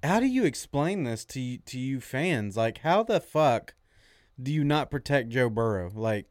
[0.02, 2.56] how do you explain this to to you fans?
[2.56, 3.74] Like how the fuck
[4.42, 5.90] do you not protect Joe Burrow?
[5.94, 6.26] Like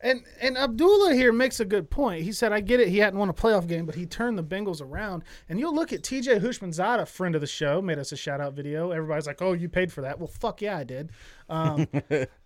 [0.00, 2.24] And and Abdullah here makes a good point.
[2.24, 2.88] He said, "I get it.
[2.88, 5.92] He hadn't won a playoff game, but he turned the Bengals around." And you'll look
[5.92, 6.40] at T.J.
[6.40, 8.90] Houshmandzadeh, friend of the show, made us a shout out video.
[8.90, 11.10] Everybody's like, "Oh, you paid for that?" Well, fuck yeah, I did.
[11.48, 11.88] Um,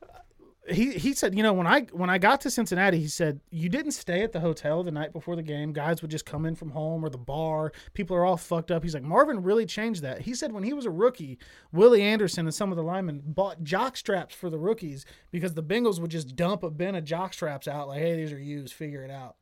[0.71, 3.69] he he said, you know, when I when I got to Cincinnati, he said you
[3.69, 5.73] didn't stay at the hotel the night before the game.
[5.73, 7.73] Guys would just come in from home or the bar.
[7.95, 8.83] People are all fucked up.
[8.83, 10.23] He's like, Marvin really changed that.
[10.23, 11.39] He said when he was a rookie,
[11.73, 15.63] Willie Anderson and some of the linemen bought jock straps for the rookies because the
[15.63, 18.73] Bengals would just dump a bin of jock straps out like, hey, these are used,
[18.75, 19.37] figure it out.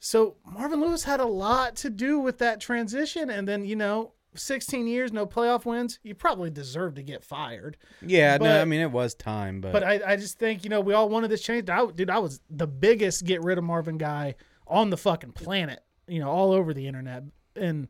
[0.00, 4.12] So Marvin Lewis had a lot to do with that transition, and then you know.
[4.34, 5.98] 16 years, no playoff wins.
[6.02, 7.76] You probably deserve to get fired.
[8.00, 10.80] yeah, no, I mean it was time, but, But I, I just think, you know,
[10.80, 11.68] we all wanted this change.
[11.68, 14.34] I, dude, I was the biggest get rid of Marvin guy
[14.66, 17.24] on the fucking planet, you know, all over the internet.
[17.56, 17.88] And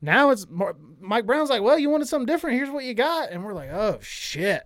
[0.00, 2.56] now it's Mar- Mike Brown's like, well, you wanted something different.
[2.56, 3.30] Here's what you got.
[3.30, 4.62] And we're like, oh, shit.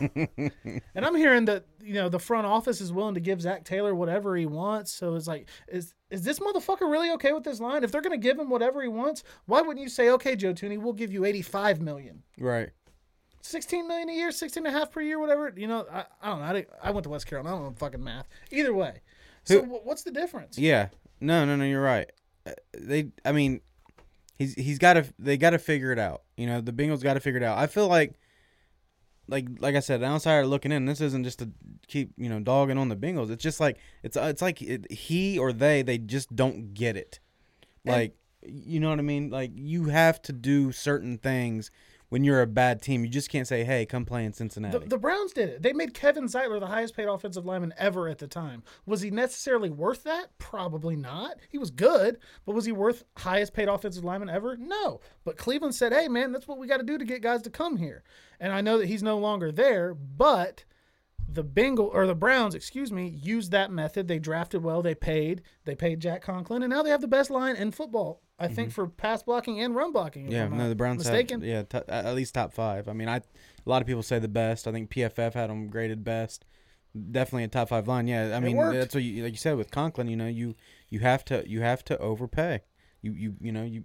[0.00, 3.94] and I'm hearing that, you know, the front office is willing to give Zac Taylor
[3.94, 4.92] whatever he wants.
[4.92, 7.84] So it's like, is is this motherfucker really okay with this line?
[7.84, 10.52] If they're going to give him whatever he wants, why wouldn't you say, okay, Joe
[10.54, 12.22] Thuney, we'll give you 85 million?
[12.38, 12.70] right.
[13.42, 15.50] 16 million a year, 16 and a half per year, whatever.
[15.56, 16.44] You know, I, I don't know.
[16.44, 17.56] I, I went to West Carolina.
[17.56, 18.28] I don't know fucking math.
[18.50, 19.00] Either way.
[19.44, 20.58] So wh- what's the difference?
[20.58, 20.88] Yeah.
[21.22, 22.10] No, no, no, you're right.
[22.46, 23.62] Uh, They I mean
[24.40, 26.22] he's he's got to they got to figure it out.
[26.36, 27.58] You know, the Bengals got to figure it out.
[27.58, 28.14] I feel like
[29.28, 31.50] like like I said, the outsider looking in, this isn't just to
[31.86, 33.30] keep, you know, dogging on the Bengals.
[33.30, 36.96] It's just like it's uh, it's like it, he or they they just don't get
[36.96, 37.20] it.
[37.84, 39.30] Like you know what I mean?
[39.30, 41.70] Like you have to do certain things
[42.10, 43.02] when you're a bad team.
[43.02, 45.62] You just can't say, "Hey, come play in Cincinnati." The, the Browns did it.
[45.62, 48.62] They made Kevin Zeitler the highest paid offensive lineman ever at the time.
[48.84, 50.36] Was he necessarily worth that?
[50.38, 51.36] Probably not.
[51.48, 54.56] He was good, but was he worth highest paid offensive lineman ever?
[54.56, 55.00] No.
[55.24, 57.50] But Cleveland said, hey, man, that's what we got to do to get guys to
[57.50, 58.02] come here.
[58.38, 60.64] And I know that he's no longer there, but
[61.32, 64.08] the Bengal or the Browns, excuse me, used that method.
[64.08, 67.30] They drafted well, they paid, they paid Jack Conklin, and now they have the best
[67.30, 68.22] line in football.
[68.40, 70.24] I think for pass blocking and run blocking.
[70.24, 70.32] Mm-hmm.
[70.32, 71.42] Yeah, no, the Browns mistaken.
[71.42, 72.88] have yeah t- at least top five.
[72.88, 73.22] I mean, I a
[73.66, 74.66] lot of people say the best.
[74.66, 76.46] I think PFF had them graded best.
[77.12, 78.08] Definitely a top five line.
[78.08, 78.74] Yeah, I mean worked.
[78.74, 80.08] that's what you like you said with Conklin.
[80.08, 80.56] You know, you
[80.88, 82.62] you have to you have to overpay.
[83.02, 83.84] You you you know you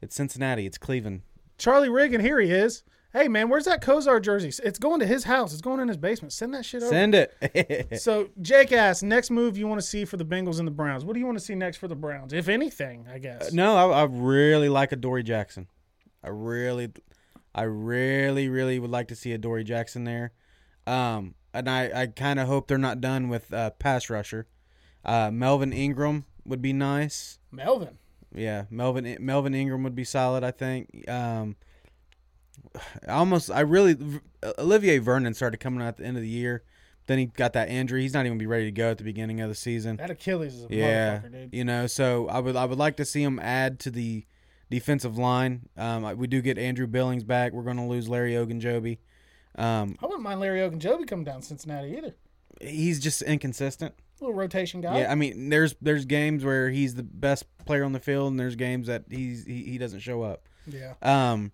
[0.00, 0.66] It's Cincinnati.
[0.66, 1.22] It's Cleveland.
[1.58, 2.84] Charlie Riggin, here he is.
[3.12, 4.52] Hey man, where's that Kosar jersey?
[4.62, 5.52] It's going to his house.
[5.52, 6.32] It's going in his basement.
[6.32, 6.90] Send that shit over.
[6.90, 7.88] Send it.
[8.00, 11.04] So Jake asked, next move you want to see for the Bengals and the Browns?
[11.04, 13.06] What do you want to see next for the Browns, if anything?
[13.12, 13.52] I guess.
[13.52, 15.66] no, I, I really like Adoree' Jackson.
[16.22, 16.90] I really,
[17.54, 20.32] I really, really would like to see Adoree' Jackson there.
[20.86, 24.46] Um, and I, I kind of hope they're not done with uh, pass rusher.
[25.04, 27.38] Uh, Melvin Ingram would be nice.
[27.50, 27.98] Melvin.
[28.32, 30.44] Yeah, Melvin Melvin Ingram would be solid.
[30.44, 31.08] I think.
[31.08, 31.56] Um,
[33.08, 33.96] almost, I really,
[34.58, 36.62] Olivier Vernon started coming out at the end of the year.
[37.06, 38.02] Then he got that injury.
[38.02, 39.96] He's not even be ready to go at the beginning of the season.
[39.96, 41.54] That Achilles is a Yeah, motherfucker, dude.
[41.54, 41.86] you know.
[41.88, 44.24] So I would, I would like to see him add to the
[44.70, 45.62] defensive line.
[45.76, 47.52] Um, we do get Andrew Billings back.
[47.52, 48.98] We're gonna lose Larry Ogunjobi.
[49.56, 52.14] Um, I wouldn't mind Larry Ogunjobi coming down to Cincinnati either.
[52.60, 53.94] he's just inconsistent.
[54.20, 55.00] little rotation guy.
[55.00, 58.38] Yeah, I mean, there's there's games where he's the best player on the field, and
[58.38, 60.46] there's games that he's he, he doesn't show up.
[60.68, 60.94] yeah.
[61.02, 61.50] Um,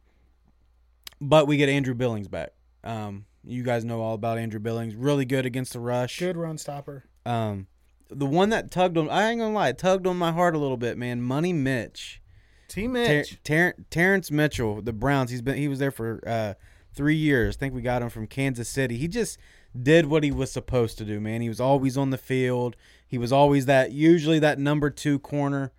[1.21, 2.53] but we get Andrew Billings back.
[2.85, 4.95] Um, you guys know all about Andrew Billings.
[4.95, 6.19] Really good against the rush.
[6.19, 7.05] Good run stopper.
[7.25, 7.67] Um,
[8.09, 10.59] the one that tugged on, I ain't gonna lie, it tugged on my heart a
[10.59, 11.23] little bit, man.
[11.23, 12.21] Money Mitch,
[12.69, 13.43] T Ter- Mitch.
[13.43, 15.31] Ter- Terrence Mitchell, the Browns.
[15.31, 16.55] He's been he was there for uh,
[16.95, 17.57] three years.
[17.57, 18.97] I think we got him from Kansas City.
[18.97, 19.39] He just
[19.81, 21.41] did what he was supposed to do, man.
[21.41, 22.77] He was always on the field.
[23.07, 25.73] He was always that usually that number two corner.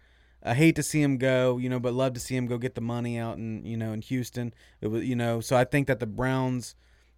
[0.48, 2.76] I hate to see him go, you know, but love to see him go get
[2.76, 4.54] the money out in you know in Houston.
[4.82, 6.76] It was you know, so I think that the Browns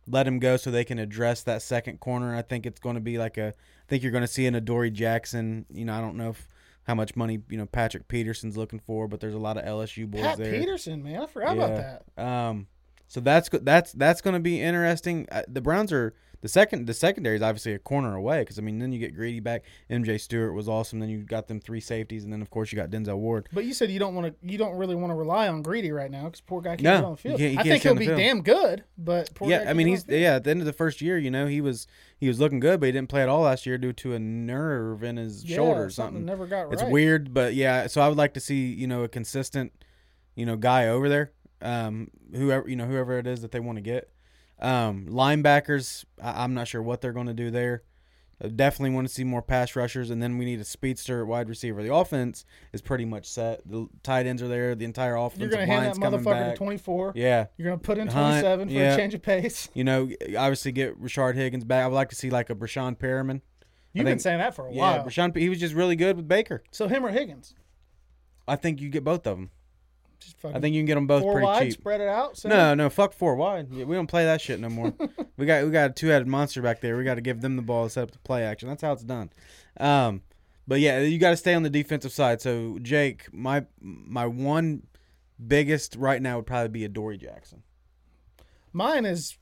[0.08, 2.36] let him go so they can address that second corner.
[2.36, 3.48] I think it's going to be like a.
[3.50, 5.66] I think you're going to see an Adoree Jackson.
[5.72, 6.48] You know, I don't know if
[6.84, 10.10] how much money you know Patrick Peterson's looking for, but there's a lot of LSU
[10.10, 10.60] boys Pat there.
[10.60, 11.22] Peterson, man.
[11.22, 12.24] I forgot about that.
[12.24, 12.68] Um,
[13.10, 15.28] so that's that's that's going to be interesting.
[15.30, 16.86] Uh, the Browns are the second.
[16.88, 19.64] The secondary is obviously a corner away because I mean, then you get Greedy back.
[19.90, 21.00] MJ Stewart was awesome.
[21.00, 23.50] Then you got them three safeties, and then of course you got Denzel Ward.
[23.52, 24.50] But you said you don't want to.
[24.50, 26.92] You don't really want to rely on Greedy right now because poor guy can't No,
[27.00, 27.40] get on the he field.
[27.40, 28.18] can't- he I think he'll be field.
[28.20, 30.36] damn good, but poor guy yeah, I mean he's yeah.
[30.36, 31.88] At the end of the first year, you know, he was
[32.18, 34.20] he was looking good, but he didn't play at all last year due to a
[34.20, 36.26] nerve in his Yeah, shoulder or something something.
[36.26, 36.74] Never got right.
[36.74, 37.88] It's weird, but yeah.
[37.88, 39.74] So I would like to see you know a consistent,
[40.36, 41.32] you know, guy over there.
[41.62, 44.10] Um, whoever you know whoever it is that they want to get.
[44.60, 47.84] Um, linebackers, I- I'm not sure what they're going to do there.
[48.42, 51.50] I definitely want to see more pass rushers, and then we need a speedster wide
[51.50, 51.84] receiver.
[51.84, 53.60] The offense is pretty much set.
[53.70, 54.76] The tight ends are there.
[54.76, 56.52] The entire offensive You're gonna hand that motherfucker back.
[56.54, 57.14] to 24.
[57.16, 58.94] Yeah, You're gonna put in Hunt, 27 for yeah.
[58.94, 59.68] a change of pace.
[59.74, 61.84] you know, obviously get Rashard Higgins back.
[61.84, 63.42] I would like to see like a Breshad Perriman.
[63.92, 65.06] You've been saying that for a Yeah, while.
[65.06, 65.36] Breshad.
[65.36, 66.64] He was just really good with Baker.
[66.72, 67.56] so him or Higgins?
[68.48, 69.50] I think you get both of them.
[70.20, 71.74] Just fucking I think you can get them both four pretty wide, cheap.
[71.74, 72.38] spread it out.
[72.38, 73.68] So No, no, fuck four wide.
[73.72, 74.94] Yeah, we don't play that shit no more.
[75.38, 76.98] we got we got a two headed monster back there.
[76.98, 78.68] We got to give them the ball to set up the play action.
[78.68, 79.32] That's how it's done.
[79.80, 80.22] Um,
[80.68, 82.42] but yeah, you got to stay on the defensive side.
[82.42, 84.84] So Jake, my my one
[85.46, 87.64] biggest right now would probably be Adoree' Jackson.
[88.74, 89.38] Mine is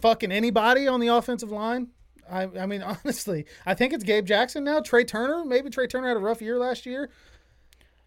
[0.00, 1.88] fucking anybody on the offensive line.
[2.30, 4.80] I, I mean, honestly, I think it's Gabe Jackson now.
[4.80, 7.10] Trai Turner, maybe Trai Turner had a rough year last year.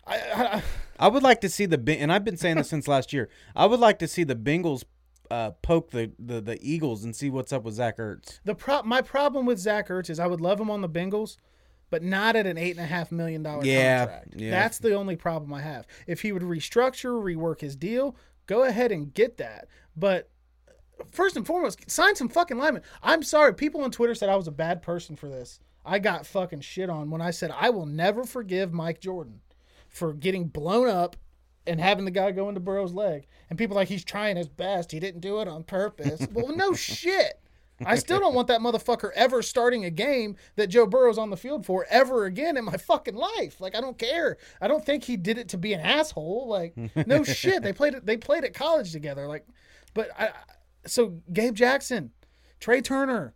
[0.07, 0.63] I, I,
[1.00, 3.30] I would like to see the and I've been saying this since last year.
[3.56, 4.84] I would like to see the Bengals
[5.32, 8.39] uh, poke the, the the Eagles and see what's up with Zach Ertz.
[8.46, 11.38] the pro- my problem with Zach Ertz is I would love him on the Bengals,
[11.89, 14.34] but not at an eight and a half million dollar Yeah, contract.
[14.38, 14.52] yeah.
[14.52, 15.88] That's the only problem I have.
[16.08, 18.16] If he would restructure, rework his deal,
[18.46, 19.68] go ahead and get that.
[19.98, 20.30] But
[21.12, 22.84] first and foremost, sign some fucking linemen.
[23.02, 25.60] I'm sorry, people on Twitter said I was a bad person for this.
[25.84, 29.41] I got fucking shit on when I said I will never forgive Mike Jordan
[29.96, 31.16] for getting blown up
[31.66, 33.28] and having the guy go into Burrow's leg.
[33.50, 34.91] And people are like he's trying his best.
[34.91, 36.28] He didn't do it on purpose.
[36.34, 37.39] well, no shit.
[37.86, 41.36] I still don't want that motherfucker ever starting a game that Joe Burrow's on the
[41.38, 43.60] field for ever again in my fucking life.
[43.60, 44.38] Like I don't care.
[44.62, 46.48] I don't think he did it to be an asshole.
[46.48, 46.74] Like
[47.08, 47.64] no shit.
[47.64, 48.06] They played it.
[48.06, 49.28] They played at college together.
[49.28, 49.46] Like,
[49.93, 50.32] but I.
[50.86, 52.12] So Gabe Jackson,
[52.62, 53.34] Trai Turner,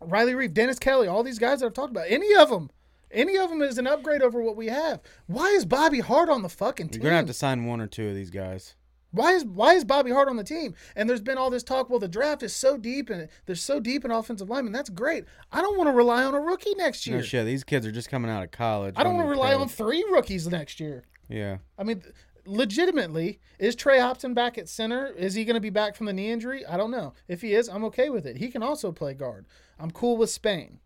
[0.00, 2.70] Riley Reiff, Dennis Kelly, all these guys that I've talked about, any of them,
[3.10, 5.00] any of them is an upgrade over what we have.
[5.26, 7.02] Why is Bobby Hart on the fucking team?
[7.02, 8.74] You're gonna have to sign one or two of these guys.
[9.10, 10.74] Why is why is Bobby Hart on the team?
[10.94, 11.88] And there's been all this talk.
[11.88, 14.72] Well, the draft is so deep and they're so deep in offensive linemen.
[14.72, 15.24] That's great.
[15.50, 17.18] I don't want to rely on a rookie next year.
[17.18, 18.94] No shit, these kids are just coming out of college.
[18.96, 19.62] I don't want to rely pros.
[19.62, 21.04] on three rookies next year.
[21.30, 22.02] Yeah, I mean,
[22.46, 25.06] legitimately, is Trey Hopkins back at center?
[25.08, 26.64] Is he going to be back from the knee injury?
[26.66, 27.14] I don't know.
[27.28, 28.38] If he is, I'm okay with it.
[28.38, 29.46] He can also play guard.
[29.78, 30.80] I'm cool with Spain.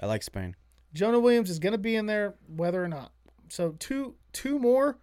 [0.00, 0.54] I like Spain.
[0.96, 3.12] Jonah Williams is going to be in there whether or not.
[3.48, 4.98] So two two more,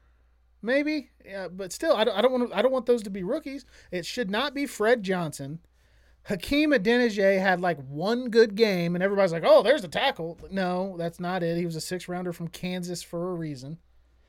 [0.62, 1.12] maybe.
[1.26, 3.66] Yeah, but still, I don't, I don't want I don't want those to be rookies.
[3.92, 5.60] It should not be Fred Johnson.
[6.28, 10.96] Hakeem Adeniji had like one good game, and everybody's like, "Oh, there's the tackle." No,
[10.98, 11.58] that's not it.
[11.58, 13.78] He was a six rounder from Kansas for a reason.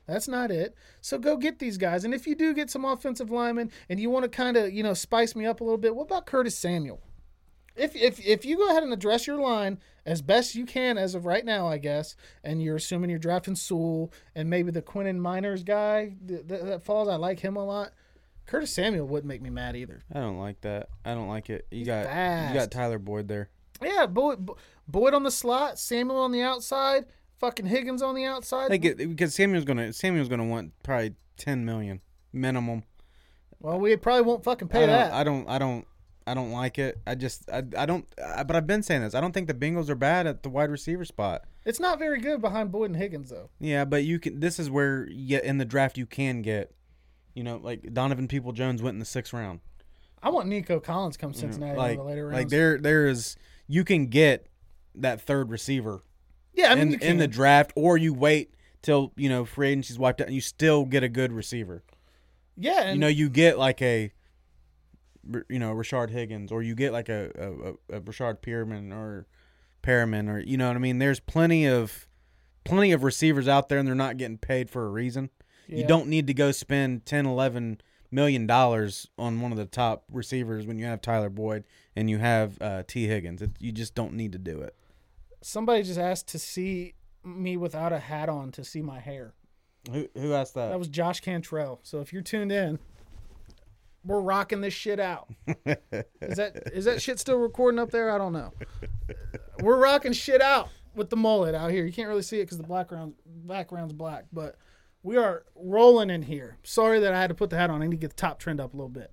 [0.07, 0.75] That's not it.
[1.01, 2.03] So go get these guys.
[2.05, 4.83] And if you do get some offensive linemen and you want to kind of, you
[4.83, 7.01] know, spice me up a little bit, what about Curtis Samuel?
[7.75, 11.13] If, if if you go ahead and address your line as best you can as
[11.15, 15.19] of right now, I guess, and you're assuming you're drafting Sewell and maybe the Quinton
[15.19, 17.91] Miners guy that, that falls, I like him a lot.
[18.45, 20.03] Curtis Samuel wouldn't make me mad either.
[20.13, 20.89] I don't like that.
[21.03, 21.67] I don't like it.
[21.71, 22.53] You got fast.
[22.53, 23.49] you got Tyler Boyd there.
[23.81, 24.49] Yeah, Boyd,
[24.87, 27.05] Boyd on the slot, Samuel on the outside,
[27.39, 28.69] fucking Higgins on the outside.
[28.69, 32.01] Think it, because Samuel's gonna Samuel's gonna want probably ten million
[32.31, 32.83] minimum.
[33.59, 35.13] well, we probably won't fucking pay I that.
[35.13, 35.49] I don't.
[35.49, 35.85] I don't.
[36.27, 36.99] I don't like it.
[37.05, 37.49] I just.
[37.51, 37.63] I.
[37.77, 38.05] I don't.
[38.23, 39.13] I, but I've been saying this.
[39.13, 41.43] I don't think the Bengals are bad at the wide receiver spot.
[41.65, 43.49] it's not very good behind Boyd and Higgins though.
[43.59, 44.39] Yeah, but you can.
[44.39, 46.73] This is where you, in the draft you can get.
[47.33, 49.59] You know, like Donovan Peoples-Jones went in the sixth round.
[50.23, 52.37] I want Nico Collins come Cincinnati the later rounds.
[52.37, 53.35] like there, there is.
[53.67, 54.47] You can get
[54.95, 56.01] that third receiver
[56.55, 59.69] yeah, I mean, in, you in the draft, or you wait till you know free
[59.69, 61.83] agency's wiped out, and you still get a good receiver.
[62.57, 64.11] yeah, and you know, you get like a,
[65.49, 69.27] you know, Rashard Higgins, or you get like a a, a, Rashard Pierman or
[69.83, 70.99] Perriman, or you know what I mean.
[70.99, 72.07] There's plenty of
[72.63, 75.29] plenty of receivers out there, and they're not getting paid for a reason.
[75.67, 80.03] You don't need to go spend 10, 11 million dollars on one of the top
[80.11, 81.63] receivers when you have Tyler Boyd
[81.95, 83.41] and you have uh, T Higgins.
[83.41, 84.75] It, you just don't need to do it.
[85.41, 89.33] somebody just asked to see me without a hat on to see my hair.
[89.91, 90.69] Who who asked that?
[90.69, 91.79] That was Josh Cantrell.
[91.83, 92.79] So if you're tuned in,
[94.05, 95.27] we're rocking this shit out.
[95.47, 98.11] Is that is that shit still recording up there?
[98.11, 98.53] I don't know.
[99.61, 101.85] We're rocking shit out with the mullet out here.
[101.85, 104.57] You can't really see it because the background background's black, but
[105.03, 106.57] we are rolling in here.
[106.63, 107.81] Sorry that I had to put the hat on.
[107.81, 109.11] I need to get the top trend up a little bit.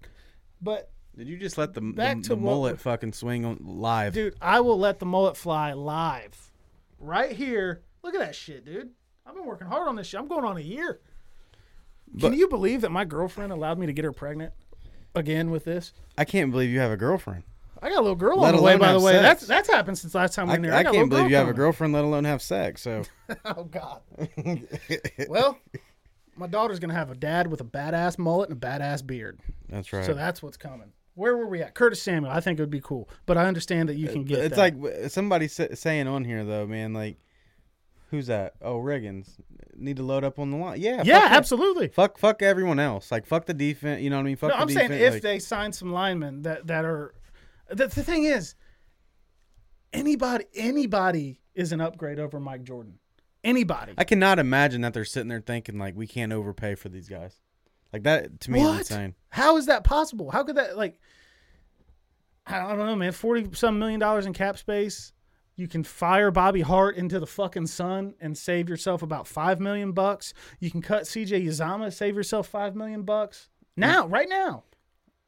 [0.60, 3.44] But Did you just let the, Back the, to the what mullet we- fucking swing
[3.44, 4.12] on live?
[4.14, 6.50] dude, I will let the mullet fly live.
[6.98, 7.82] Right here.
[8.02, 8.90] Look at that shit, dude.
[9.26, 10.18] I've been working hard on this shit.
[10.20, 11.00] I'm going on a year.
[12.18, 14.52] Can you believe that my girlfriend allowed me to get her pregnant
[15.14, 15.92] again with this?
[16.16, 17.44] I can't believe you have a girlfriend.
[17.82, 19.12] I got a little girl Let on the way, by the way.
[19.12, 19.22] sex.
[19.22, 20.74] That's that's happened since last time we I, were there.
[20.74, 22.80] I a can't believe you have a girlfriend, let alone have sex.
[22.82, 23.02] So
[23.44, 24.00] Oh God.
[25.28, 25.58] well,
[26.36, 29.40] my daughter's gonna have a dad with a badass mullet and a badass beard.
[29.68, 30.04] that's right.
[30.04, 30.92] So that's what's coming.
[31.14, 31.74] Where were we at?
[31.74, 32.32] Curtis Samuel.
[32.32, 34.38] I think it would be cool, but I understand that you can get.
[34.38, 34.78] it's that.
[34.80, 36.94] like somebody saying on here though, man.
[36.94, 37.18] Like,
[38.12, 38.52] who's that?
[38.60, 39.28] Oh, Riggins
[39.74, 40.80] need to load up on the line.
[40.80, 41.88] Yeah, yeah, fuck absolutely.
[41.88, 43.10] Fuck, fuck everyone else.
[43.10, 44.02] Like, fuck the defense.
[44.02, 44.36] You know what I mean?
[44.36, 47.14] Fuck No, I'm saying if like- they sign some linemen that that are,
[47.68, 48.54] the, the thing is,
[49.92, 52.98] anybody anybody is an upgrade over Mike Jordan.
[53.42, 53.94] Anybody.
[53.98, 57.40] I cannot imagine that they're sitting there thinking like we can't overpay for these guys.
[57.92, 58.78] Like that to me is what?
[58.78, 59.14] insane.
[59.30, 60.30] How is that possible?
[60.30, 61.00] How could that like?
[62.46, 63.12] I don't know, man.
[63.12, 65.12] Forty some million dollars in cap space.
[65.62, 69.92] You can fire Bobby Hart into the fucking sun and save yourself about five million
[69.92, 70.34] bucks.
[70.58, 73.48] You can cut CJ Uzomah, save yourself five million bucks.
[73.76, 74.12] Now, mm.
[74.12, 74.64] right now,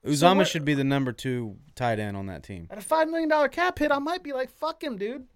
[0.05, 2.67] Uzomah what- should be the number two tight end on that team.
[2.69, 5.29] at a five million dollar cap hit, I might be like, "Fuck him, dude.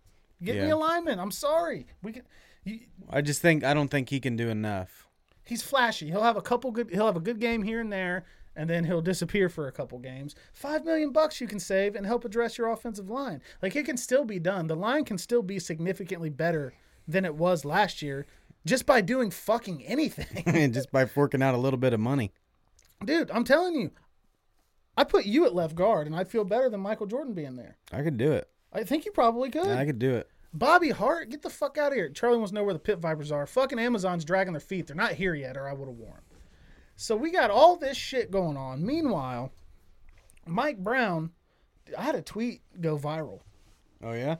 [0.42, 1.86] Get me a lineman." I'm sorry.
[2.02, 2.22] We can.
[2.64, 5.06] You, I just think I don't think he can do enough.
[5.44, 6.08] he's flashy.
[6.10, 6.90] He'll have a couple good.
[6.90, 8.24] He'll have a good game here and there,
[8.58, 10.34] and then he'll disappear for a couple games.
[10.52, 13.40] Five million bucks you can save and help address your offensive line.
[13.62, 14.66] Like it can still be done.
[14.66, 16.74] The line can still be significantly better
[17.06, 18.26] than it was last year,
[18.66, 20.42] just by doing fucking anything.
[20.46, 22.32] and just by forking out a little bit of money.
[23.04, 23.92] Dude, I'm telling you,
[24.96, 27.76] I put you at left guard, and I'd feel better than Michael Jordan being there.
[27.92, 28.50] I could do it.
[28.72, 29.68] I think you probably could.
[29.68, 30.28] I could do it.
[30.52, 32.08] Bobby Hart, get the fuck out of here.
[32.08, 33.46] Charlie wants to know where the pit vipers are.
[33.46, 34.88] Fucking Amazon's dragging their feet.
[34.88, 36.22] They're not here yet, or I would have worn.
[37.00, 38.84] So we got all this shit going on.
[38.84, 39.52] Meanwhile,
[40.46, 41.30] Mike Brown,
[41.96, 43.38] I had a tweet go viral.
[44.02, 44.38] Oh yeah.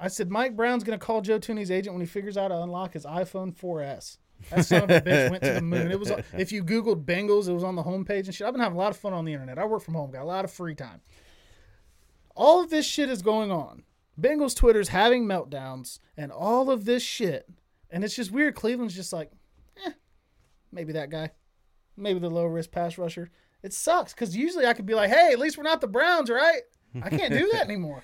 [0.00, 2.62] I said Mike Brown's gonna call Joe Thuney's agent when he figures out how to
[2.62, 4.16] unlock his iPhone 4S.
[4.48, 5.92] That son of a bitch went to the moon.
[5.92, 8.46] It was if you Googled Bengals, it was on the homepage and shit.
[8.46, 9.58] I've been having a lot of fun on the internet.
[9.58, 11.02] I work from home, got a lot of free time.
[12.34, 13.82] All of this shit is going on.
[14.18, 17.46] Bengals Twitter's having meltdowns and all of this shit.
[17.90, 18.54] And it's just weird.
[18.54, 19.30] Cleveland's just like,
[19.84, 19.90] eh,
[20.72, 21.32] maybe that guy.
[21.98, 23.30] Maybe the low risk pass rusher.
[23.62, 26.30] It sucks because usually I could be like, hey, at least we're not the Browns,
[26.30, 26.62] right?
[27.02, 28.02] I can't do that anymore.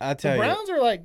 [0.00, 0.42] I tell you.
[0.42, 1.02] The Browns are like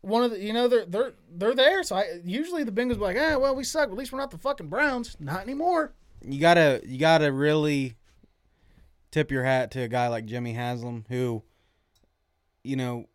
[0.00, 1.82] one of the you know they're they're they're there.
[1.82, 3.90] So I usually the Bengals be like, ah, well we suck.
[3.90, 5.16] At least we're not the fucking Browns.
[5.20, 5.92] Not anymore.
[6.22, 7.96] you gotta you gotta really
[9.10, 11.42] tip your hat to a guy like Jimmy Haslam who,
[12.62, 13.06] you know,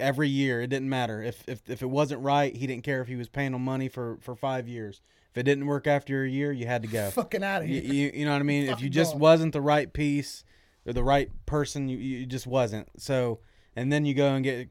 [0.00, 3.08] every year it didn't matter if if if it wasn't right, he didn't care if
[3.08, 5.00] he was paying them money for for five years.
[5.32, 7.10] If it didn't work after a year, you had to go.
[7.14, 7.82] Fucking out of here.
[7.82, 8.68] you, you know what I mean?
[8.68, 10.44] if you just wasn't the right piece
[10.86, 12.88] or the right person, you, you just wasn't.
[12.98, 13.40] So,
[13.74, 14.68] and then you go and get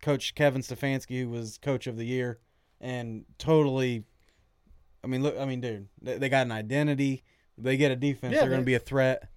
[0.00, 2.38] Coach Kevin Stefanski, who was Coach of the Year,
[2.80, 4.04] and totally
[5.04, 5.38] I mean, look.
[5.38, 7.22] I mean, dude, they, they got an identity.
[7.58, 8.32] They get a defense.
[8.32, 9.28] Yeah, they're going to be a threat.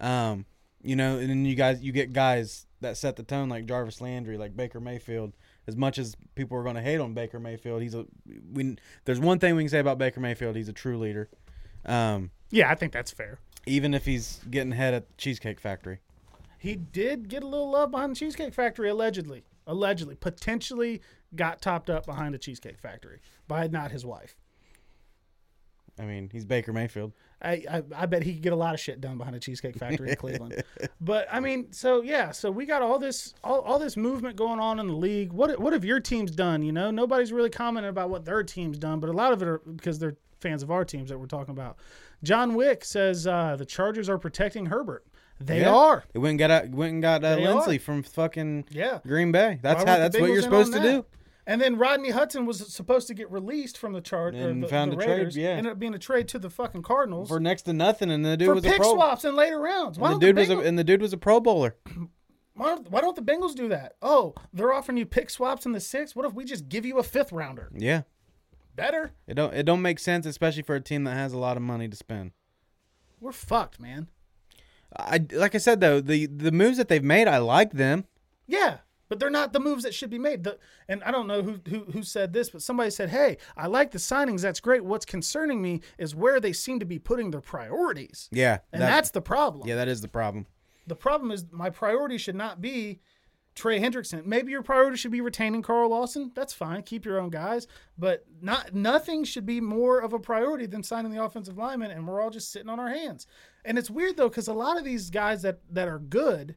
[0.00, 0.46] Um,
[0.82, 4.00] you know, and then you guys, you get guys that set the tone like Jarvis
[4.00, 5.34] Landry, like Baker Mayfield.
[5.70, 8.04] As much as people are going to hate on Baker Mayfield, he's a.
[8.52, 10.56] We there's one thing we can say about Baker Mayfield.
[10.56, 11.28] He's a true leader.
[11.84, 13.38] Um, Yeah, I think that's fair.
[13.66, 16.00] even if he's getting head at Cheesecake Factory.
[16.58, 19.44] He did get a little love behind the Cheesecake Factory, allegedly.
[19.66, 20.16] Allegedly.
[20.16, 21.00] Potentially
[21.36, 24.36] got topped up behind the Cheesecake Factory by not his wife.
[26.00, 27.12] I mean, he's Baker Mayfield.
[27.42, 29.76] I, I, I bet he could get a lot of shit done behind a Cheesecake
[29.76, 30.62] Factory in Cleveland.
[31.00, 34.60] But I mean, so yeah, so we got all this all, all this movement going
[34.60, 35.32] on in the league.
[35.32, 36.62] What what have your teams done?
[36.62, 39.48] You know, nobody's really commenting about what their team's done, but a lot of it
[39.48, 41.76] are because they're fans of our teams that we're talking about.
[42.22, 45.06] John Wick says uh, the Chargers are protecting Herbert.
[45.38, 45.74] They Yeah.
[45.74, 46.04] are.
[46.12, 47.78] They went and got went and got uh, are.
[47.78, 48.98] from fucking Yeah.
[49.06, 49.58] Green Bay.
[49.62, 49.98] That's Why how.
[49.98, 50.84] That's what you're supposed to that?
[50.84, 51.06] do.
[51.46, 54.92] And then Rodney Hudson was supposed to get released from the charge And the, found
[54.92, 55.50] the a trade, yeah.
[55.50, 58.24] Ended up being a trade to the fucking Cardinals for for, next to nothing, and
[58.24, 58.94] the dude was a pick pro.
[58.94, 59.98] swaps in later rounds.
[59.98, 61.76] Why And the dude the was a, and the dude was a Pro Bowler.
[62.54, 63.94] Why don't, why don't the Bengals do that?
[64.02, 66.14] Oh, they're offering you pick swaps in the sixth.
[66.14, 67.70] What if we just give you a fifth rounder?
[67.74, 68.02] Yeah,
[68.76, 69.12] Better.
[69.26, 71.62] it don't it don't make sense, especially for a team that has a lot of
[71.62, 72.32] money to spend.
[73.18, 74.08] We're fucked, man.
[74.94, 78.04] I like I said though, the the moves that they've made, I like them.
[78.46, 78.78] Yeah,
[79.10, 80.44] but they're not the moves that should be made.
[80.44, 80.56] The,
[80.88, 83.90] and I don't know who, who who said this, but somebody said, "Hey, I like
[83.90, 84.40] the signings.
[84.40, 84.82] That's great.
[84.84, 88.86] What's concerning me is where they seem to be putting their priorities, Yeah, and that-
[88.90, 89.68] that's the problem.
[89.68, 90.46] yeah, that is the problem.
[90.86, 93.00] The problem is my priority should not be
[93.54, 94.24] Trey Hendrickson.
[94.26, 96.30] Maybe your priority should be retaining Carl Lawson.
[96.34, 96.82] That's fine.
[96.82, 97.66] Keep your own guys,
[97.98, 101.90] but not nothing should be more of a priority than signing the offensive lineman.
[101.90, 103.26] And we're all just sitting on our hands.
[103.64, 106.54] And it's weird though because a lot of these guys that that are good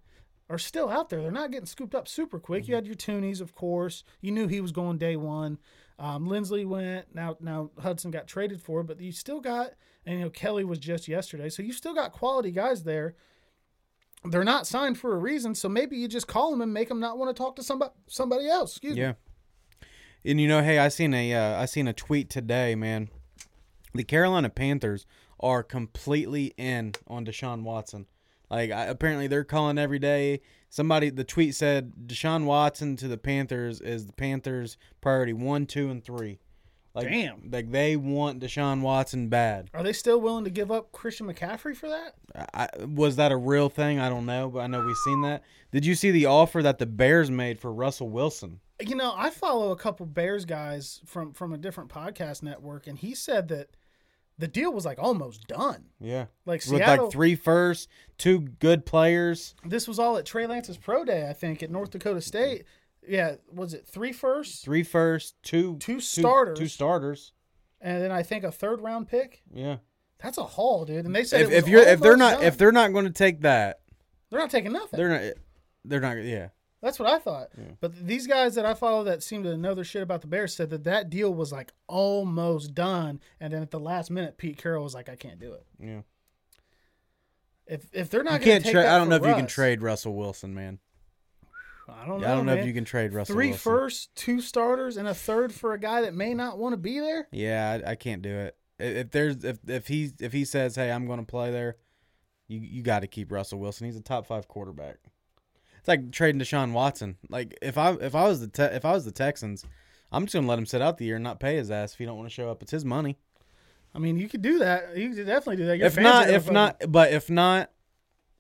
[0.53, 1.21] are still out there.
[1.21, 2.67] They're not getting scooped up super quick.
[2.67, 4.03] You had your Thuneys, of course.
[4.21, 5.57] You knew he was going day one.
[5.99, 7.13] Um, Linsley went.
[7.13, 9.71] Now now Hudson got traded for, but you still got
[10.05, 11.49] and you know Kelly was just yesterday.
[11.49, 13.15] So you still got quality guys there
[14.25, 16.99] they're not signed for a reason, so maybe you just call them and make them
[16.99, 18.71] not want to talk to somebody somebody else.
[18.71, 19.01] Excuse me.
[19.01, 19.13] Yeah.
[20.25, 23.09] And you know, hey, I seen a uh, I seen a tweet today, man.
[23.93, 25.05] The Carolina Panthers
[25.39, 28.07] are completely in on Deshaun Watson.
[28.53, 30.41] Like I, apparently they're calling every day.
[30.69, 35.89] Somebody the tweet said Deshaun Watson to the Panthers is the Panthers priority one, two,
[35.89, 36.39] and three.
[36.93, 37.49] Like, Damn.
[37.51, 39.71] Like they want Deshaun Watson bad.
[39.73, 42.13] Are they still willing to give up Christian McCaffrey for that?
[42.53, 43.99] I, was that a real thing?
[43.99, 45.41] I don't know, but I know we've seen that.
[45.71, 48.59] Did you see the offer that the Bears made for Russell Wilson?
[48.79, 52.99] You know, I follow a couple Bears guys from from a different podcast network, and
[52.99, 53.69] he said that
[54.37, 55.85] the deal was like almost done.
[55.99, 56.25] Yeah.
[56.45, 59.55] Like With like three firsts, two good players.
[59.65, 62.65] this was all at Trey Lance's pro day, I think, at North Dakota State.
[63.07, 66.57] Yeah, was it three firsts, three first, two Two starters.
[66.57, 67.33] two, starters.
[67.81, 69.41] and then I think a third round pick?
[69.53, 69.77] Yeah.
[70.21, 71.05] That's a haul, dude.
[71.05, 72.43] And they said If, if you're if they're not done.
[72.43, 73.81] if they're not going to take that,
[74.29, 74.97] they're not taking nothing.
[74.97, 75.33] they're not
[75.83, 76.47] they're not yeah.
[76.83, 77.47] That's what I thought.
[77.79, 80.53] But these guys that I follow that seem to know their shit about the Bears
[80.53, 84.57] said that that deal was like almost done, and then at the last minute, Pete
[84.57, 86.01] Carroll was like, "I can't do it." Yeah.
[87.65, 88.75] If if they're not, You gonna can't.
[88.75, 90.79] I don't know if you can trade Russell Wilson, man.
[91.87, 92.27] I don't know.
[92.27, 92.59] I don't know man.
[92.59, 93.63] if you can trade Russell Three Wilson.
[93.63, 96.99] firsts, two starters, and a third for a guy that may not want to be
[96.99, 97.29] there.
[97.31, 98.57] Yeah, I, I can't do it.
[98.77, 101.77] If there's if if he if he says, "Hey, I'm going to play there,"
[102.49, 103.85] you you got to keep Russell Wilson.
[103.85, 104.97] He's a top five quarterback.
[105.83, 107.17] It's like trading Deshaun Watson.
[107.27, 109.65] Like if I if I was the te- if I was the Texans,
[110.13, 111.97] I'm just gonna let him sit out the year and not pay his ass if
[111.99, 112.61] he don't want to show up.
[112.61, 113.17] It's his money.
[113.93, 114.95] I mean, you could do that.
[114.95, 115.77] You could definitely do that.
[115.79, 117.69] Your if not, if fucking- not, but if not,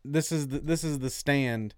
[0.05, 1.75] this is the, this is the stand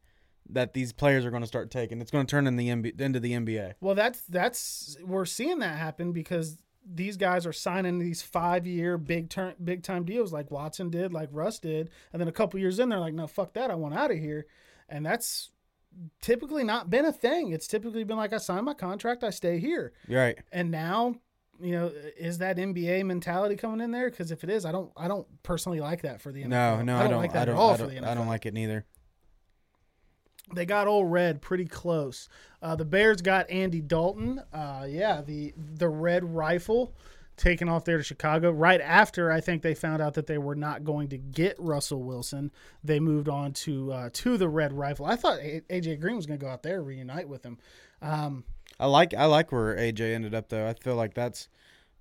[0.51, 1.99] that these players are going to start taking.
[1.99, 3.73] It's going to turn in the NBA, into the NBA.
[3.81, 8.99] Well, that's that's we're seeing that happen because these guys are signing these five year
[8.99, 12.59] big turn big time deals like Watson did, like Russ did, and then a couple
[12.59, 14.45] years in, they're like, no, fuck that, I want out of here,
[14.87, 15.49] and that's
[16.21, 17.51] typically not been a thing.
[17.51, 20.37] It's typically been like, I sign my contract, I stay here, right.
[20.51, 21.15] and now.
[21.57, 24.09] You know, is that NBA mentality coming in there?
[24.09, 26.47] Because if it is, I don't, I don't personally like that for the NFL.
[26.49, 27.21] No, no, I don't.
[27.21, 27.55] like that I don't.
[27.55, 28.85] at all I for don't, the NFL I don't like it neither.
[30.53, 32.27] they got old red pretty close.
[32.61, 34.41] Uh, the Bears got Andy Dalton.
[34.51, 36.93] Uh, yeah, the the red rifle
[37.37, 38.51] taken off there to Chicago.
[38.51, 42.03] Right after I think they found out that they were not going to get Russell
[42.03, 42.51] Wilson,
[42.83, 45.05] they moved on to uh, to the red rifle.
[45.05, 47.57] I thought AJ Green was going to go out there reunite with him.
[48.01, 48.43] Um,
[48.79, 50.67] I like I like where AJ ended up though.
[50.67, 51.49] I feel like that's,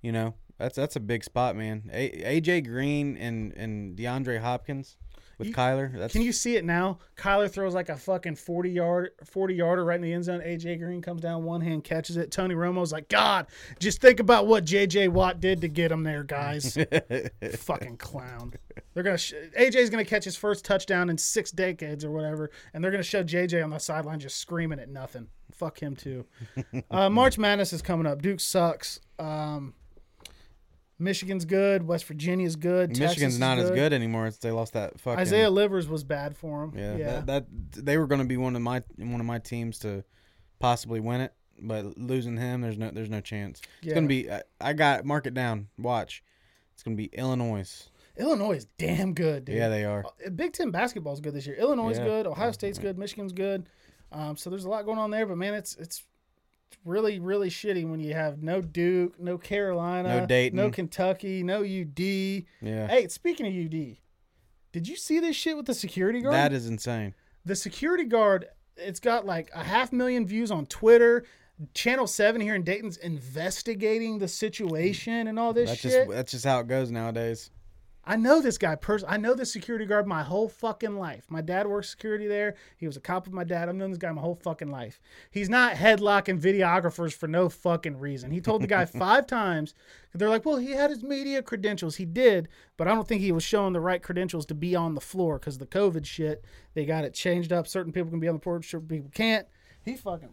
[0.01, 1.89] you know, that's that's a big spot, man.
[1.93, 4.97] AJ Green and and DeAndre Hopkins.
[5.37, 5.91] With You- Kyler.
[5.97, 6.99] That's Can you see it now?
[7.17, 10.41] Kyler throws like a fucking 40 yard 40 yarder right in the end zone.
[10.41, 12.31] AJ Green comes down one hand, catches it.
[12.31, 13.47] Tony Romo's like, God,
[13.79, 16.77] just think about what JJ Watt did to get him there, guys.
[17.57, 18.53] fucking clown.
[18.93, 22.83] They're gonna sh- AJ's gonna catch his first touchdown in six decades or whatever, and
[22.83, 25.27] they're gonna show JJ on the sideline just screaming at nothing.
[25.51, 26.25] Fuck him too.
[26.91, 28.21] uh, March Madness is coming up.
[28.21, 28.99] Duke sucks.
[29.19, 29.73] Um,
[30.97, 31.85] Michigan's good.
[31.85, 32.97] West Virginia's good.
[32.97, 34.27] Michigan's is not as good anymore.
[34.27, 36.73] It's, they lost that fucking Isaiah Livers was bad for him.
[36.75, 37.05] Yeah, Yeah.
[37.21, 37.45] That, that
[37.85, 40.03] they were going to be one of my one of my teams to
[40.59, 43.59] possibly win it, but losing him, there's no there's no chance.
[43.79, 43.93] It's Yeah.
[43.93, 44.31] going to be.
[44.31, 45.67] I, I got mark it down.
[45.77, 46.23] Watch.
[46.73, 47.89] It's going to be Illinois.
[48.17, 49.55] Illinois is damn good, dude.
[49.57, 50.05] Yeah, they are.
[50.25, 51.57] Uh, Big Ten basketball is good this year.
[51.57, 52.05] Illinois is Yeah.
[52.05, 52.27] good.
[52.27, 52.97] Ohio State's good.
[52.97, 53.67] Michigan's good.
[54.13, 55.25] Um, so there's a lot going on there.
[55.25, 56.03] But man, it's it's
[56.83, 60.57] really really shitty when you have no Duke, no Carolina, No Dayton.
[60.57, 61.99] no Kentucky, no UD.
[61.99, 63.97] Yeah, Hey, speaking of UD,
[64.71, 66.35] did you see this shit with the security guard?
[66.35, 67.13] that is insane.
[67.45, 68.47] the security guard.
[68.77, 71.25] It's got like a half million views on Twitter.
[71.73, 75.91] Channel Seven here in Dayton's investigating the situation and all this That's shit.
[75.91, 77.49] just that's just how it goes nowadays.
[78.07, 79.07] I know this guy person.
[79.09, 81.25] I know this security guard my whole fucking life.
[81.29, 82.55] My dad worked security there.
[82.77, 83.67] He was a cop with my dad.
[83.67, 84.99] I've known this guy my whole fucking life.
[85.31, 88.29] He's not headlocking videographers for no fucking reason.
[88.29, 89.73] He told the guy five times.
[90.13, 91.95] They're like, well, he had his media credentials.
[91.95, 92.47] He did,
[92.77, 95.39] but I don't think he was showing the right credentials to be on the floor
[95.39, 96.45] because the COVID shit.
[96.75, 97.67] They got it changed up.
[97.67, 99.47] Certain people can be on the floor, certain people can't.
[99.83, 100.29] He fucking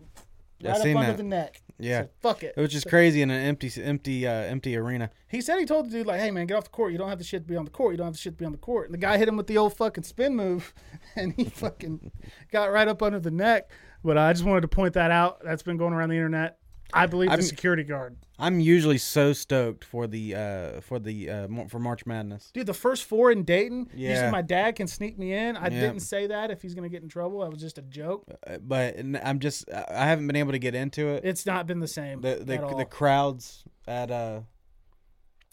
[0.71, 1.17] right up seen under that.
[1.17, 1.63] the neck.
[1.79, 2.03] Yeah.
[2.03, 2.55] Said, fuck it.
[2.57, 5.11] It was just crazy in an empty empty uh, empty arena.
[5.29, 6.93] He said he told the dude like, "Hey man, get off the court.
[6.93, 7.93] You don't have the shit to be on the court.
[7.93, 9.37] You don't have the shit to be on the court." And the guy hit him
[9.37, 10.73] with the old fucking spin move,
[11.17, 12.13] and he fucking
[12.53, 13.71] got right up under the neck.
[14.05, 15.43] But I just wanted to point that out.
[15.45, 16.59] That's been going around the internet.
[16.95, 21.31] I believe the I'm- security guard, I'm usually so stoked for the uh for the
[21.31, 22.51] uh for March Madness.
[22.53, 22.67] dude.
[22.67, 23.89] The first four in Dayton.
[23.95, 24.31] Usually Yeah.
[24.31, 25.57] my dad can sneak me in.
[25.57, 25.81] I Yeah.
[25.81, 27.41] didn't say that if he's gonna get in trouble.
[27.41, 28.25] That was just a joke.
[28.47, 31.25] Uh, But I'm just I haven't been able to get into it.
[31.25, 32.21] It's not been the same.
[32.21, 32.77] The at the, all.
[32.77, 34.41] the crowds at uh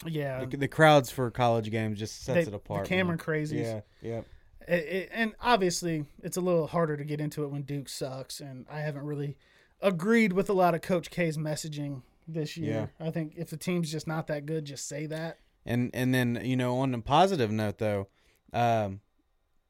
[0.06, 0.44] yeah.
[0.44, 2.84] the, the crowds for college games just sets They- it apart.
[2.84, 3.26] The Cameron man.
[3.26, 3.64] crazies.
[3.64, 4.20] Yeah, yeah.
[4.68, 8.40] it, it, and obviously it's a little harder to get into it when Duke sucks,
[8.40, 9.36] and I haven't really
[9.82, 12.90] agreed with a lot of Coach K's messaging this year.
[13.00, 15.38] I think if the team's just not that good, just say that.
[15.66, 18.08] And and then you know on a positive note though,
[18.52, 19.00] um,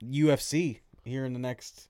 [0.02, 1.88] UFC here in the next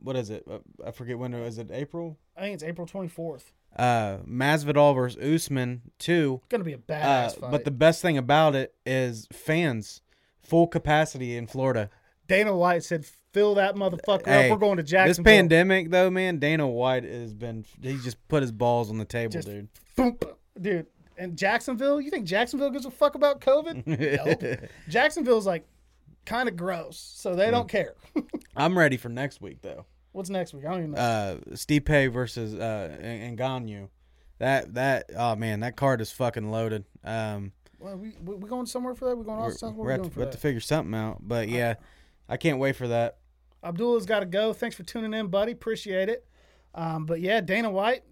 [0.00, 0.44] what is it?
[0.50, 2.18] Uh, I forget when is it April.
[2.36, 3.52] I think it's April twenty fourth.
[3.76, 6.40] Uh, Masvidal versus Usman two.
[6.48, 7.50] Gonna be a Uh, badass fight.
[7.50, 10.00] but the best thing about it is fans,
[10.42, 11.90] full capacity in Florida.
[12.26, 14.52] Dana White said, "Fill that motherfucker Hey, up.
[14.52, 15.24] We're going to Jacksonville.
[15.24, 19.04] This pandemic though, man, Dana White has been he just put his balls on the
[19.04, 19.68] table, Just- dude.
[19.96, 20.18] Boom,
[20.60, 20.86] dude.
[21.16, 23.86] And Jacksonville, you think Jacksonville gives a fuck about COVID?
[24.60, 24.70] nope.
[24.88, 25.66] Jacksonville's like
[26.24, 27.94] kind of gross, so they don't care.
[28.56, 29.84] I'm ready for next week though.
[30.12, 30.64] What's next week?
[30.64, 30.98] I don't even know.
[30.98, 33.88] uh Stipe versus uh Ngannou.
[34.38, 36.84] That that oh man, that card is fucking loaded.
[37.02, 39.16] Um well, we, we we going somewhere for that?
[39.16, 39.68] We going we're, outside?
[39.68, 41.18] What we're we have doing to, we have to figure something out.
[41.20, 41.74] But yeah,
[42.28, 43.17] I can't wait for that.
[43.62, 44.52] Abdullah's got to go.
[44.52, 45.52] Thanks for tuning in, buddy.
[45.52, 46.26] Appreciate it.
[46.74, 48.02] Um, but yeah, Dana White,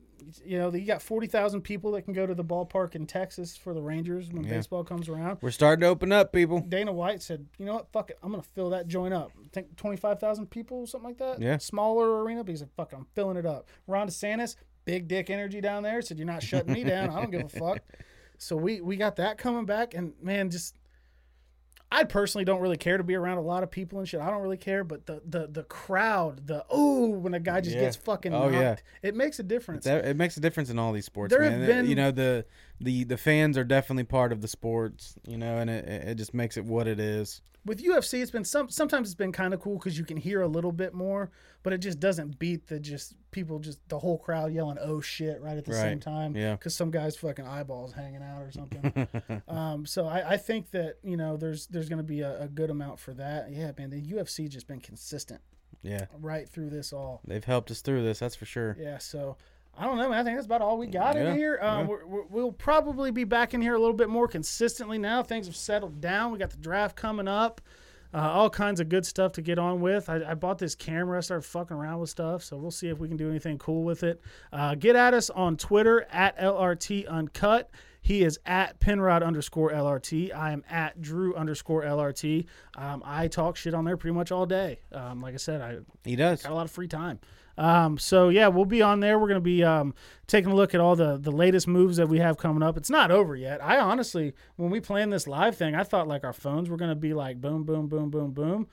[0.45, 3.73] you know, you got 40,000 people that can go to the ballpark in Texas for
[3.75, 4.51] the Rangers when Yeah.
[4.51, 5.39] baseball comes around.
[5.41, 6.61] We're starting to open up, people.
[6.61, 8.19] Dana White said, you know what, fuck it.
[8.23, 9.31] I'm going to fill that joint up.
[9.41, 11.41] I think 25,000 people, something like that.
[11.41, 11.59] Yeah.
[11.59, 13.69] Smaller arena, but he said, fuck it, I'm filling it up.
[13.87, 17.11] Ron DeSantis, big dick energy down there, said, you're not shutting me down.
[17.11, 17.79] I don't give a fuck.
[18.39, 19.95] So we, we got that coming back.
[19.95, 20.75] And man, just
[21.91, 24.21] I personally don't really care to be around a lot of people and shit.
[24.21, 27.77] I don't really care, but the the the crowd, the oh, when a guy just
[27.77, 27.83] Yeah.
[27.83, 29.09] gets fucking Oh, knocked, yeah.
[29.09, 29.85] it makes a difference.
[29.85, 31.61] That, it makes a difference in all these sports, There man.
[31.61, 32.45] have been- you know the
[32.81, 36.35] the the fans are definitely part of the sports, you know, and it it just
[36.35, 37.41] makes it what it is.
[37.65, 40.41] With UFC, it's been some sometimes it's been kind of cool because you can hear
[40.41, 41.33] a little bit more,
[41.65, 45.41] but it just doesn't beat the just people just the whole crowd yelling oh shit
[45.41, 46.37] right at the same time.
[46.37, 46.53] Yeah.
[46.53, 49.09] because some guy's fucking eyeballs hanging out or something.
[49.49, 52.47] um, so I, I think that you know there's there's going to be a, a
[52.49, 53.51] good amount for that.
[53.51, 55.41] Yeah, man, the UFC just been consistent
[55.83, 57.21] Yeah, right through this all.
[57.27, 58.77] they've helped us through this, that's for sure.
[58.79, 59.39] Yeah, so
[59.79, 60.19] I don't know, man.
[60.21, 61.59] I think that's about all we got Yeah, in here.
[61.61, 61.87] Um, yeah.
[61.87, 65.23] we're, we're, we'll probably be back in here a little bit more consistently now.
[65.23, 66.33] Things have settled down.
[66.33, 67.61] We got the draft coming up.
[68.15, 70.09] Uh, all kinds of good stuff to get on with.
[70.09, 71.19] I, I bought this camera.
[71.19, 73.83] I started fucking around with stuff, so we'll see if we can do anything cool
[73.85, 74.23] with it.
[74.53, 77.71] Uh, get at us on Twitter at LRT Uncut.
[78.01, 80.33] He is at Penrod underscore LRT.
[80.35, 82.47] I am at Drew underscore LRT.
[82.77, 84.79] Um, I talk shit on there pretty much all day.
[84.93, 86.43] Um, like I said, I He does.
[86.43, 87.19] got a lot of free time.
[87.59, 89.19] Um, so yeah, we'll be on there.
[89.19, 89.95] We're gonna be um,
[90.27, 92.77] taking a look at all the the latest moves that we have coming up.
[92.77, 93.63] It's not over yet.
[93.63, 96.95] I honestly, when we planned this live thing, I thought like our phones were gonna
[96.95, 98.69] be like boom, boom, boom, boom, boom.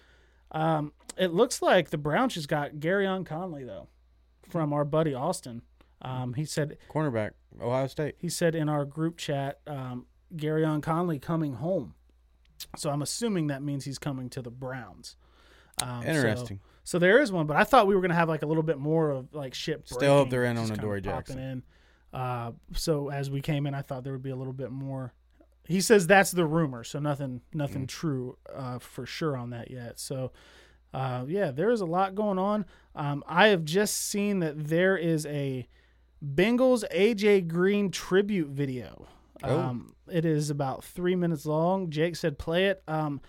[0.52, 3.88] Um, it looks like the Browns just got Gareon Conley though,
[4.50, 5.62] from our buddy Austin.
[6.02, 7.32] Um, he said Cornerback,
[7.62, 8.16] Ohio State.
[8.20, 10.06] he said in our group chat, um,
[10.36, 11.96] Gareon Conley coming home.
[12.76, 15.16] So I'm assuming that means he's coming to the Browns.
[15.82, 16.60] Um, Interesting.
[16.84, 18.78] So, there is one, but I thought we were gonna have like a little bit
[18.78, 19.88] more of like ship.
[19.88, 21.40] Still hope breaking, they're in on just a kinda Dory Jackson.
[21.40, 21.64] In.
[22.14, 25.14] Uh, so as we came in, I thought there would be a little bit more.
[25.66, 29.98] He says that's the rumor, so nothing, nothing true uh, for sure on that yet.
[29.98, 30.34] So,
[30.94, 32.66] uh, yeah, there is a lot going on.
[32.96, 35.68] Um, I have just seen that there is a
[36.24, 39.08] Bengals AJ Green tribute video.
[39.42, 39.60] Oh.
[39.60, 41.90] Um, it is about three minutes long.
[41.90, 42.84] Jake said play it.
[42.88, 43.22] Um,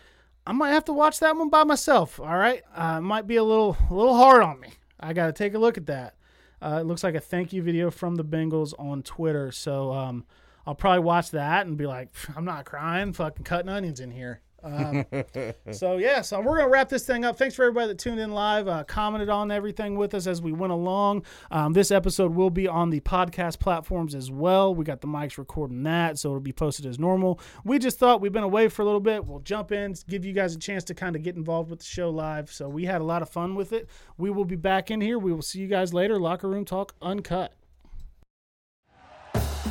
[0.47, 2.21] I might have to watch that one by myself.
[2.21, 4.69] All right, uh, might be a little a little hard on me.
[5.01, 6.15] I got to take a look at that.
[6.61, 9.53] Uh, it looks like a thank you video from the Bengals on Twitter.
[9.53, 10.25] So um,
[10.67, 14.41] I'll probably watch that and be like, I'm not crying, fucking cutting onions in here.
[14.65, 15.05] Um,
[15.73, 17.37] so yeah, so we're gonna wrap this thing up.
[17.37, 20.53] Thanks for everybody that tuned in live, uh, commented on everything with us as we
[20.53, 21.25] went along.
[21.51, 24.75] Um, this episode will be on the podcast platforms as well.
[24.75, 27.41] We got the mics recording that, so it'll be posted as normal.
[27.65, 29.27] We just thought we've been away for a little bit.
[29.27, 31.85] We'll jump in, give you guys a chance to kind of get involved with the
[31.85, 32.51] show live.
[32.51, 33.89] So we had a lot of fun with it.
[34.17, 35.19] We will be back in here.
[35.19, 36.19] We will see you guys later.
[36.19, 37.53] Locker room talk uncut.